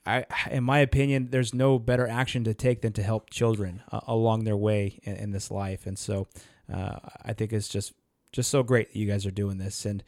[0.06, 4.02] I, in my opinion, there's no better action to take than to help children uh,
[4.08, 5.86] along their way in, in this life.
[5.88, 6.28] And so,
[6.74, 7.94] uh, I think it's just
[8.32, 10.04] just so great that you guys are doing this, and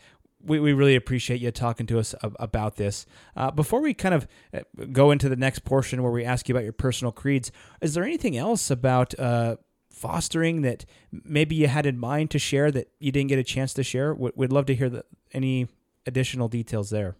[0.46, 3.06] we, we really appreciate you talking to us about this.
[3.36, 6.56] Uh, before we kind of uh, go into the next portion where we ask you
[6.56, 7.52] about your personal creeds,
[7.82, 9.58] is there anything else about uh,
[9.96, 13.74] fostering that maybe you had in mind to share that you didn't get a chance
[13.74, 14.14] to share?
[14.14, 15.68] We'd, love to hear the, any
[16.06, 17.16] additional details there.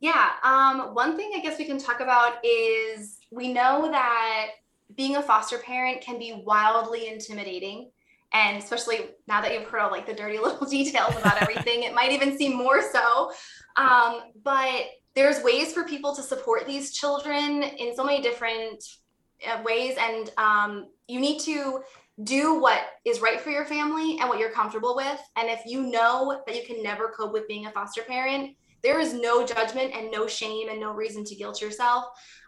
[0.00, 0.30] Yeah.
[0.42, 4.52] Um, one thing I guess we can talk about is we know that
[4.96, 7.90] being a foster parent can be wildly intimidating.
[8.32, 11.94] And especially now that you've heard all like the dirty little details about everything, it
[11.94, 13.32] might even seem more so.
[13.76, 18.82] Um, but there's ways for people to support these children in so many different
[19.64, 19.96] ways.
[19.98, 21.80] And um, you need to
[22.24, 25.20] do what is right for your family and what you're comfortable with.
[25.36, 28.98] And if you know that you can never cope with being a foster parent, there
[28.98, 32.04] is no judgment and no shame and no reason to guilt yourself.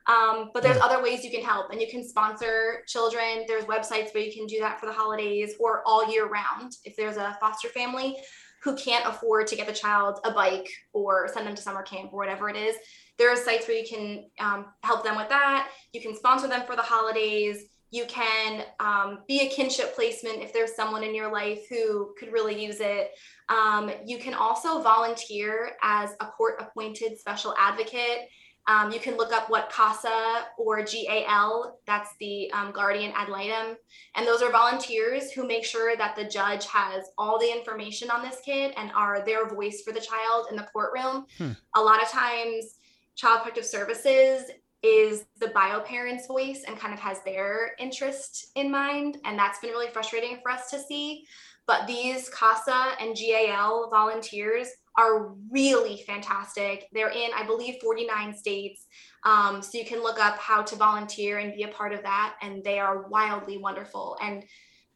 [0.07, 3.45] Um, but there's other ways you can help, and you can sponsor children.
[3.47, 6.72] There's websites where you can do that for the holidays or all year round.
[6.84, 8.16] If there's a foster family
[8.62, 12.12] who can't afford to get the child a bike or send them to summer camp
[12.12, 12.76] or whatever it is,
[13.18, 15.70] there are sites where you can um, help them with that.
[15.92, 17.64] You can sponsor them for the holidays.
[17.90, 22.32] You can um, be a kinship placement if there's someone in your life who could
[22.32, 23.10] really use it.
[23.48, 28.28] Um, you can also volunteer as a court appointed special advocate.
[28.68, 33.76] Um, you can look up what CASA or GAL, that's the um, guardian ad litem.
[34.14, 38.22] And those are volunteers who make sure that the judge has all the information on
[38.22, 41.26] this kid and are their voice for the child in the courtroom.
[41.38, 41.50] Hmm.
[41.74, 42.76] A lot of times,
[43.16, 44.44] Child Protective Services
[44.82, 49.18] is the bio parent's voice and kind of has their interest in mind.
[49.24, 51.24] And that's been really frustrating for us to see.
[51.66, 56.86] But these CASA and GAL volunteers are really fantastic.
[56.93, 58.86] They're in, I believe, 49 states.
[59.24, 62.34] Um, so you can look up how to volunteer and be a part of that.
[62.43, 64.18] And they are wildly wonderful.
[64.22, 64.45] And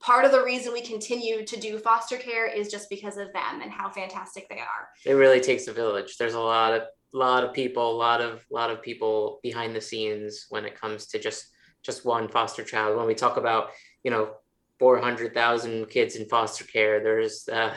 [0.01, 3.63] part of the reason we continue to do foster care is just because of them
[3.63, 4.89] and how fantastic they are.
[5.05, 6.17] It really takes a village.
[6.19, 6.83] There's a lot of
[7.13, 11.07] lot of people, a lot of lot of people behind the scenes when it comes
[11.07, 11.47] to just
[11.83, 12.97] just one foster child.
[12.97, 13.71] When we talk about
[14.05, 14.35] you know
[14.79, 17.73] 400,000 kids in foster care, there's uh,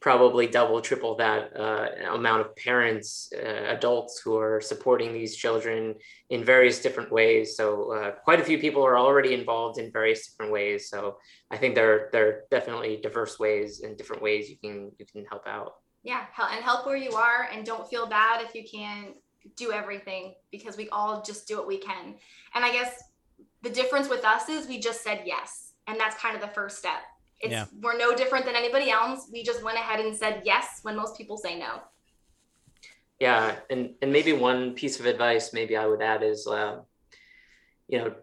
[0.00, 5.94] probably double, triple that uh, amount of parents, uh, adults who are supporting these children
[6.30, 7.56] in various different ways.
[7.56, 10.88] So uh, quite a few people are already involved in various different ways.
[10.88, 11.18] So
[11.50, 15.24] I think there there are definitely diverse ways and different ways you can you can
[15.26, 15.74] help out.
[16.02, 19.16] Yeah, and help where you are, and don't feel bad if you can't
[19.56, 22.14] do everything because we all just do what we can.
[22.54, 23.02] And I guess
[23.60, 26.78] the difference with us is we just said yes, and that's kind of the first
[26.78, 27.02] step
[27.40, 27.64] it's yeah.
[27.80, 29.28] we're no different than anybody else.
[29.32, 31.80] We just went ahead and said yes when most people say no.
[33.18, 36.80] Yeah, and and maybe one piece of advice maybe I would add is, uh,
[37.88, 38.14] you know,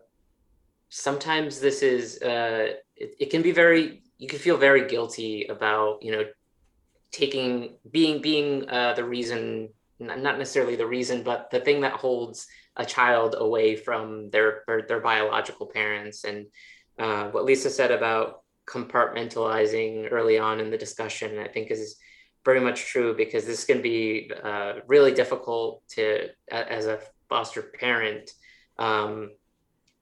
[0.90, 6.02] sometimes this is uh, it, it can be very you can feel very guilty about
[6.02, 6.26] you know
[7.12, 12.48] taking being being uh, the reason not necessarily the reason but the thing that holds
[12.76, 16.46] a child away from their their, their biological parents and
[17.00, 21.98] uh, what lisa said about compartmentalizing early on in the discussion, I think is
[22.46, 27.00] very much true because this can be uh, really difficult to as a
[27.30, 28.32] foster parent.
[28.78, 29.32] Um,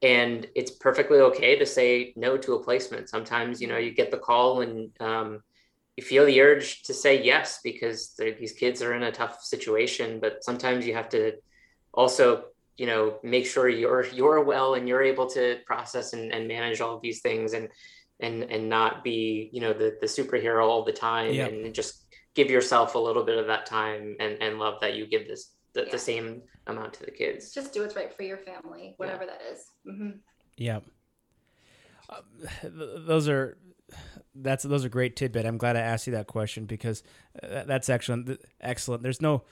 [0.02, 3.08] and it's perfectly okay to say no to a placement.
[3.08, 5.42] Sometimes, you know, you get the call and um,
[5.96, 10.20] you feel the urge to say yes because these kids are in a tough situation.
[10.20, 11.32] But sometimes you have to
[11.94, 12.44] also,
[12.76, 16.80] you know, make sure you're you're well and you're able to process and, and manage
[16.80, 17.54] all of these things.
[17.54, 17.68] And
[18.20, 21.50] and and not be you know the the superhero all the time yep.
[21.50, 22.04] and just
[22.34, 25.52] give yourself a little bit of that time and and love that you give this
[25.74, 25.90] the, yeah.
[25.90, 29.30] the same amount to the kids just do what's right for your family whatever yeah.
[29.30, 29.70] that is.
[29.86, 30.10] Mm-hmm.
[30.56, 30.80] yeah
[32.08, 32.20] uh,
[32.62, 33.58] those are
[34.34, 37.02] that's those are great tidbit i'm glad i asked you that question because
[37.42, 39.42] uh, that's excellent excellent there's no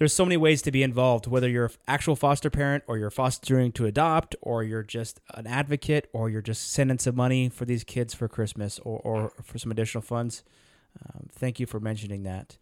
[0.00, 3.10] there's so many ways to be involved, whether you're an actual foster parent or you're
[3.10, 7.66] fostering to adopt or you're just an advocate or you're just sending some money for
[7.66, 10.42] these kids for Christmas or, or for some additional funds.
[11.04, 12.56] Um, thank you for mentioning that.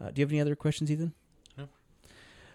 [0.00, 1.12] Uh, do you have any other questions, Ethan?
[1.58, 1.66] No.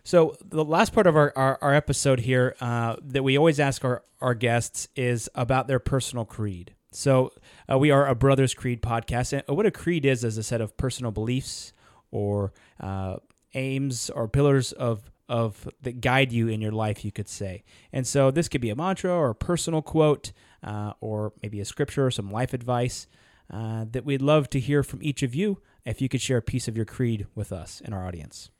[0.05, 3.83] So the last part of our, our, our episode here uh, that we always ask
[3.83, 6.73] our, our guests is about their personal creed.
[6.91, 7.33] So
[7.69, 10.61] uh, we are a Brothers Creed podcast, and what a creed is is a set
[10.61, 11.73] of personal beliefs
[12.11, 13.17] or uh,
[13.53, 17.63] aims or pillars of of that guide you in your life, you could say.
[17.93, 21.65] And so this could be a mantra or a personal quote, uh, or maybe a
[21.65, 23.07] scripture or some life advice
[23.49, 25.61] uh, that we'd love to hear from each of you.
[25.85, 28.51] If you could share a piece of your creed with us and our audience.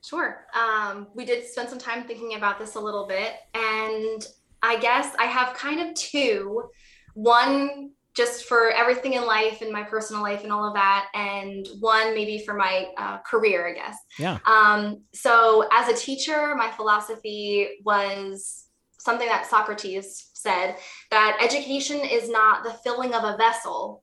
[0.00, 0.46] Sure.
[0.54, 4.26] Um, we did spend some time thinking about this a little bit, and
[4.62, 6.70] I guess I have kind of two.
[7.14, 11.68] One just for everything in life and my personal life and all of that and
[11.80, 13.96] one maybe for my uh, career i guess.
[14.18, 14.38] Yeah.
[14.46, 18.64] Um, so as a teacher my philosophy was
[18.98, 20.76] something that socrates said
[21.10, 24.02] that education is not the filling of a vessel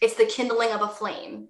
[0.00, 1.48] it's the kindling of a flame.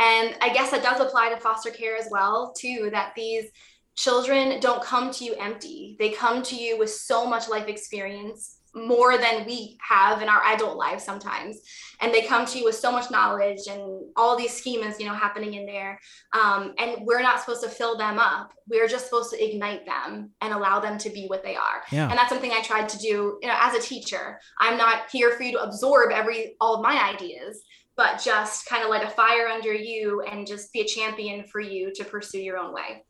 [0.00, 3.46] And i guess that does apply to foster care as well too that these
[3.94, 5.96] children don't come to you empty.
[5.98, 10.42] They come to you with so much life experience more than we have in our
[10.44, 11.58] adult lives sometimes.
[12.00, 13.82] And they come to you with so much knowledge and
[14.16, 15.98] all these schemas you know happening in there.
[16.32, 18.52] Um, and we're not supposed to fill them up.
[18.68, 21.82] We're just supposed to ignite them and allow them to be what they are.
[21.90, 22.08] Yeah.
[22.08, 24.38] and that's something i tried to do you know as a teacher.
[24.60, 27.62] I'm not here for you to absorb every all of my ideas
[27.96, 31.60] but just kind of light a fire under you and just be a champion for
[31.60, 33.04] you to pursue your own way.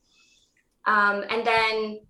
[0.87, 2.01] Um, and then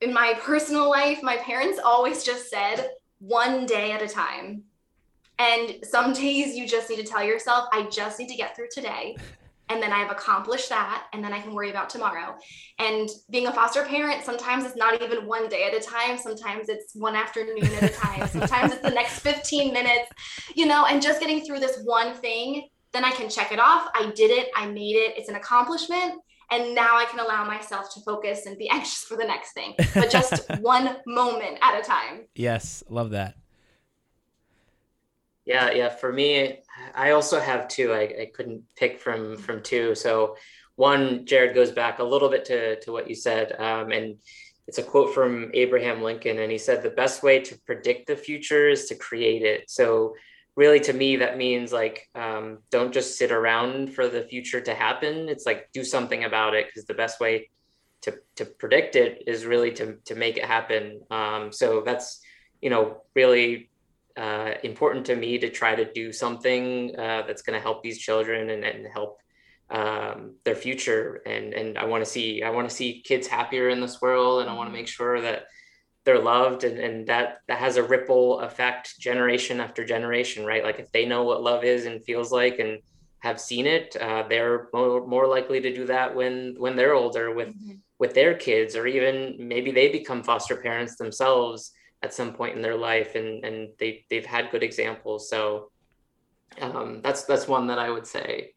[0.00, 4.62] in my personal life, my parents always just said one day at a time.
[5.38, 8.68] And some days you just need to tell yourself, I just need to get through
[8.72, 9.16] today.
[9.68, 12.36] And then I've accomplished that, and then I can worry about tomorrow.
[12.78, 16.18] And being a foster parent, sometimes it's not even one day at a time.
[16.18, 18.28] Sometimes it's one afternoon at a time.
[18.28, 20.08] Sometimes it's the next 15 minutes,
[20.54, 23.88] you know, and just getting through this one thing, then I can check it off.
[23.92, 26.20] I did it, I made it, it's an accomplishment
[26.50, 29.74] and now I can allow myself to focus and be anxious for the next thing,
[29.94, 32.26] but just one moment at a time.
[32.34, 33.36] Yes, love that.
[35.44, 35.88] Yeah, yeah.
[35.88, 36.58] For me,
[36.94, 37.92] I also have two.
[37.92, 39.94] I, I couldn't pick from from two.
[39.94, 40.36] So
[40.74, 44.16] one, Jared goes back a little bit to to what you said, um, and
[44.66, 48.16] it's a quote from Abraham Lincoln, and he said the best way to predict the
[48.16, 49.70] future is to create it.
[49.70, 50.16] So
[50.56, 54.74] really, to me, that means like um, don't just sit around for the future to
[54.74, 55.28] happen.
[55.28, 57.50] It's like do something about it because the best way
[58.02, 61.02] to to predict it is really to to make it happen.
[61.10, 62.20] Um, so that's
[62.60, 63.70] you know really
[64.16, 67.98] uh, important to me to try to do something uh, that's going to help these
[67.98, 69.18] children and, and help
[69.68, 71.20] um, their future.
[71.26, 74.40] And and I want to see I want to see kids happier in this world,
[74.40, 75.44] and I want to make sure that
[76.06, 80.64] they're loved, and and that that has a ripple effect generation after generation, right?
[80.64, 82.78] Like if they know what love is and feels like, and
[83.18, 87.34] have seen it, uh, they're more, more likely to do that when when they're older
[87.34, 87.74] with mm-hmm.
[87.98, 92.62] with their kids, or even maybe they become foster parents themselves at some point in
[92.62, 95.70] their life and and they they've had good examples so
[96.60, 98.52] um, that's that's one that I would say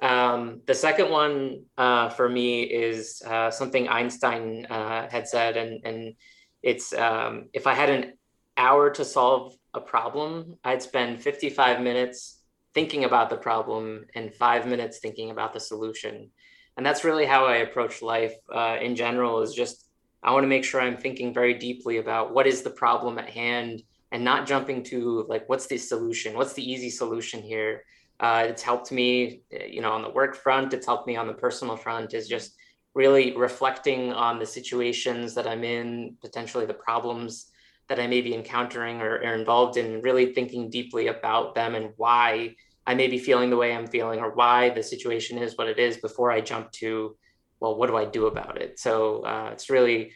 [0.00, 5.80] um, the second one uh, for me is uh, something Einstein uh, had said and
[5.84, 6.14] and
[6.62, 8.12] it's um, if I had an
[8.56, 12.40] hour to solve a problem I'd spend 55 minutes
[12.74, 16.30] thinking about the problem and five minutes thinking about the solution
[16.76, 19.88] and that's really how I approach life uh, in general is just
[20.22, 23.28] I want to make sure I'm thinking very deeply about what is the problem at
[23.28, 23.82] hand
[24.12, 26.36] and not jumping to like, what's the solution?
[26.36, 27.82] What's the easy solution here?
[28.20, 30.74] Uh, it's helped me, you know, on the work front.
[30.74, 32.14] It's helped me on the personal front.
[32.14, 32.54] Is just
[32.94, 37.50] really reflecting on the situations that I'm in, potentially the problems
[37.88, 40.02] that I may be encountering or, or involved in.
[40.02, 42.54] Really thinking deeply about them and why
[42.86, 45.78] I may be feeling the way I'm feeling, or why the situation is what it
[45.78, 47.16] is, before I jump to
[47.62, 48.80] well, what do I do about it?
[48.80, 50.12] So uh, it's really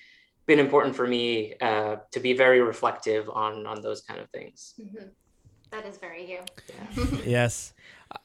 [0.46, 4.74] been important for me uh, to be very reflective on on those kind of things.
[4.80, 5.06] Mm-hmm.
[5.70, 6.40] That is very you.
[6.68, 7.06] Yeah.
[7.24, 7.72] yes.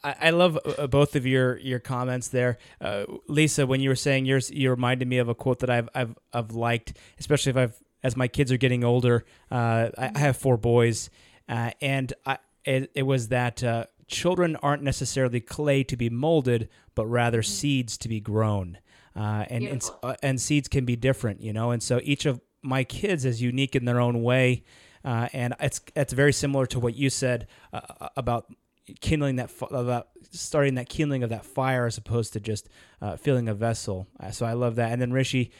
[0.03, 3.65] I, I love uh, both of your your comments there, uh, Lisa.
[3.65, 6.51] When you were saying yours, you reminded me of a quote that I've I've I've
[6.51, 9.25] liked, especially if I've as my kids are getting older.
[9.51, 11.09] Uh, I, I, have four boys,
[11.47, 13.63] uh, and I, it, it was that
[14.07, 17.51] children aren't necessarily clay to be molded, but rather mm-hmm.
[17.51, 18.79] seeds to be grown
[19.15, 21.71] uh, and and, uh, and, seeds can be different, you know.
[21.71, 24.63] And so each of my kids is unique in their own way,
[25.03, 28.53] uh, and it's it's very similar to what you said uh, uh, about
[28.99, 32.69] kindling that about starting that kindling of that fire as opposed to just
[33.01, 34.07] uh, filling a vessel.
[34.31, 34.91] so I love that.
[34.91, 35.51] And then Rishi,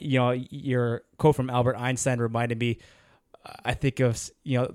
[0.00, 2.78] you know, your quote from Albert Einstein reminded me.
[3.64, 4.74] I think of you know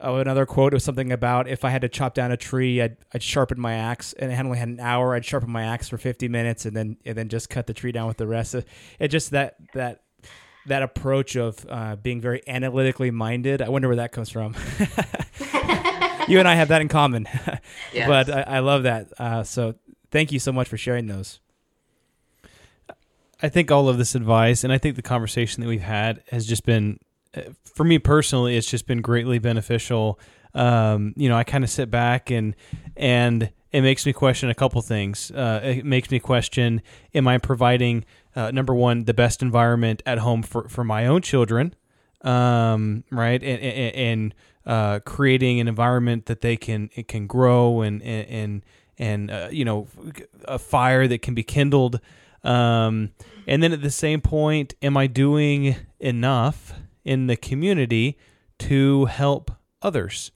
[0.00, 2.96] Oh, another quote was something about if I had to chop down a tree, I'd,
[3.14, 5.14] I'd sharpen my axe, and I only had an hour.
[5.14, 7.92] I'd sharpen my axe for fifty minutes, and then and then just cut the tree
[7.92, 8.56] down with the rest.
[8.98, 10.02] It just that that
[10.66, 13.62] that approach of uh, being very analytically minded.
[13.62, 14.54] I wonder where that comes from.
[16.28, 17.26] you and I have that in common,
[17.92, 18.08] yes.
[18.08, 19.12] but I, I, love that.
[19.18, 19.74] Uh, so
[20.10, 21.40] thank you so much for sharing those.
[23.42, 26.46] I think all of this advice, and I think the conversation that we've had has
[26.46, 26.98] just been
[27.64, 30.18] for me personally, it's just been greatly beneficial.
[30.54, 32.54] Um, you know, I kind of sit back and
[32.96, 35.30] and it makes me question a couple things.
[35.30, 36.82] Uh, it makes me question:
[37.14, 38.04] Am I providing
[38.36, 41.74] uh, number one the best environment at home for for my own children,
[42.22, 43.42] um, right?
[43.42, 44.34] And, and, and
[44.66, 48.62] uh, creating an environment that they can it can grow and and
[48.98, 49.88] and uh, you know
[50.46, 52.00] a fire that can be kindled.
[52.42, 53.10] Um,
[53.46, 56.74] and then at the same point, am I doing enough?
[57.04, 58.18] in the community
[58.58, 59.50] to help
[59.82, 60.30] others.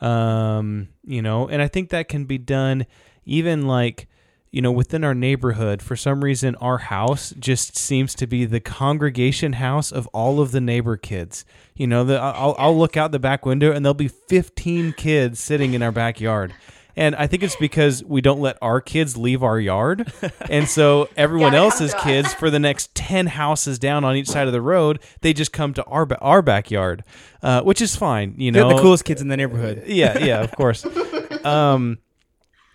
[0.00, 2.86] Um, you know, and I think that can be done
[3.24, 4.08] even like,
[4.54, 5.82] you know, within our neighborhood.
[5.82, 10.52] For some reason, our house just seems to be the congregation house of all of
[10.52, 11.44] the neighbor kids.
[11.74, 15.40] You know, the, I'll, I'll look out the back window and there'll be 15 kids
[15.40, 16.54] sitting in our backyard.
[16.94, 20.12] And I think it's because we don't let our kids leave our yard.
[20.48, 24.46] And so everyone yeah, else's kids for the next 10 houses down on each side
[24.46, 27.02] of the road, they just come to our our backyard,
[27.42, 28.68] uh, which is fine, you know.
[28.68, 29.82] They're the coolest kids in the neighborhood.
[29.88, 30.86] Yeah, yeah, of course.
[31.44, 31.98] Um,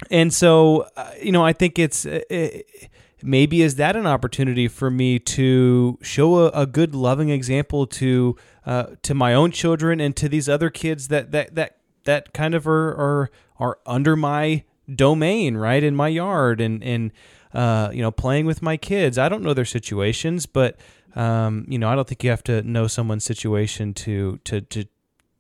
[0.10, 2.90] and so, uh, you know, I think it's uh, it,
[3.22, 8.36] maybe is that an opportunity for me to show a, a good loving example to
[8.66, 12.56] uh, to my own children and to these other kids that that that that kind
[12.56, 17.12] of are are are under my domain, right in my yard, and and
[17.54, 19.18] uh, you know playing with my kids.
[19.18, 20.78] I don't know their situations, but
[21.16, 24.86] um, you know I don't think you have to know someone's situation to to to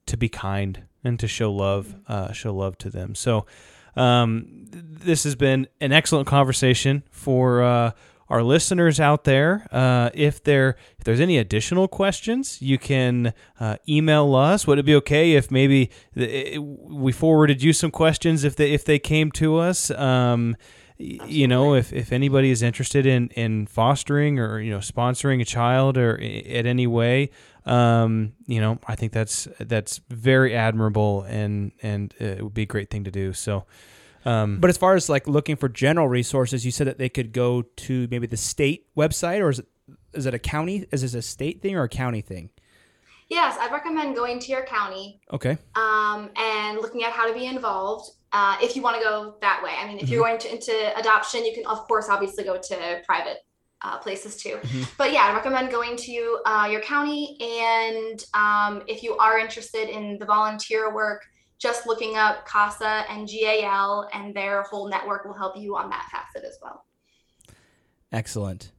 [0.05, 3.15] to be kind and to show love, uh, show love to them.
[3.15, 3.45] So.
[3.99, 7.91] Um, this has been an excellent conversation for uh,
[8.29, 9.67] our listeners out there.
[9.71, 14.67] Uh, if there if there's any additional questions, you can uh, email us.
[14.67, 18.85] Would it be okay if maybe it, we forwarded you some questions if they if
[18.85, 19.91] they came to us?
[19.91, 20.55] Um,
[20.99, 25.41] y- you know, if, if anybody is interested in, in fostering or you know sponsoring
[25.41, 27.29] a child or i- at any way,
[27.65, 32.63] um, you know, I think that's that's very admirable and and uh, it would be
[32.63, 33.33] a great thing to do.
[33.33, 33.65] So.
[34.25, 37.31] Um, But as far as like looking for general resources, you said that they could
[37.31, 39.67] go to maybe the state website, or is it
[40.13, 40.85] is it a county?
[40.91, 42.49] Is this a state thing or a county thing?
[43.29, 45.57] Yes, I'd recommend going to your county Okay.
[45.75, 49.61] um, and looking at how to be involved uh, if you want to go that
[49.63, 49.71] way.
[49.77, 53.01] I mean, if you're going to, into adoption, you can, of course, obviously go to
[53.05, 53.37] private
[53.81, 54.59] uh, places too.
[54.97, 57.37] But yeah, I recommend going to uh, your county.
[57.41, 61.25] And um, if you are interested in the volunteer work,
[61.57, 66.07] just looking up CASA and GAL and their whole network will help you on that
[66.11, 66.85] facet as well.
[68.11, 68.71] Excellent.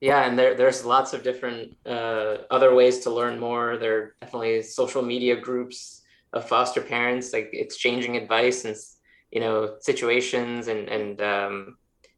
[0.00, 3.78] Yeah, and there there's lots of different uh, other ways to learn more.
[3.78, 5.93] There are definitely social media groups
[6.34, 8.76] of foster parents, like exchanging advice and
[9.30, 11.76] you know situations and and um,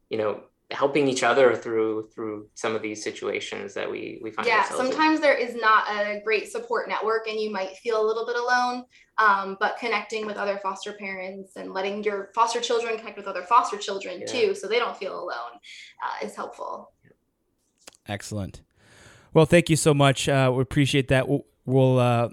[0.09, 4.45] you know helping each other through through some of these situations that we we find
[4.45, 4.91] yeah ourselves in.
[4.91, 8.35] sometimes there is not a great support network and you might feel a little bit
[8.35, 8.83] alone
[9.17, 13.43] um, but connecting with other foster parents and letting your foster children connect with other
[13.43, 14.25] foster children Yeah.
[14.25, 15.53] too so they don't feel alone
[16.03, 16.91] uh, is helpful
[18.07, 18.61] Excellent.
[19.33, 20.29] Well, thank you so much.
[20.29, 21.27] Uh, we appreciate that.
[21.27, 22.29] We'll, we'll uh,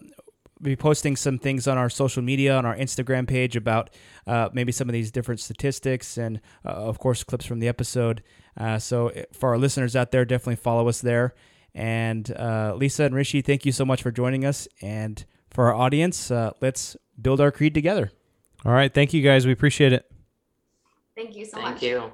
[0.65, 3.91] be posting some things on our social media, on our Instagram page about
[4.27, 8.23] uh, maybe some of these different statistics and, uh, of course, clips from the episode.
[8.57, 11.35] Uh, so, uh, for our listeners out there, definitely follow us there.
[11.75, 14.67] And uh, Lisa and Rishi, thank you so much for joining us.
[14.83, 18.11] And for our audience, uh, let's build our creed together.
[18.65, 19.47] all right, thank you guys.
[19.47, 20.11] We appreciate it.
[21.17, 22.13] thank you so Thank much Thank you.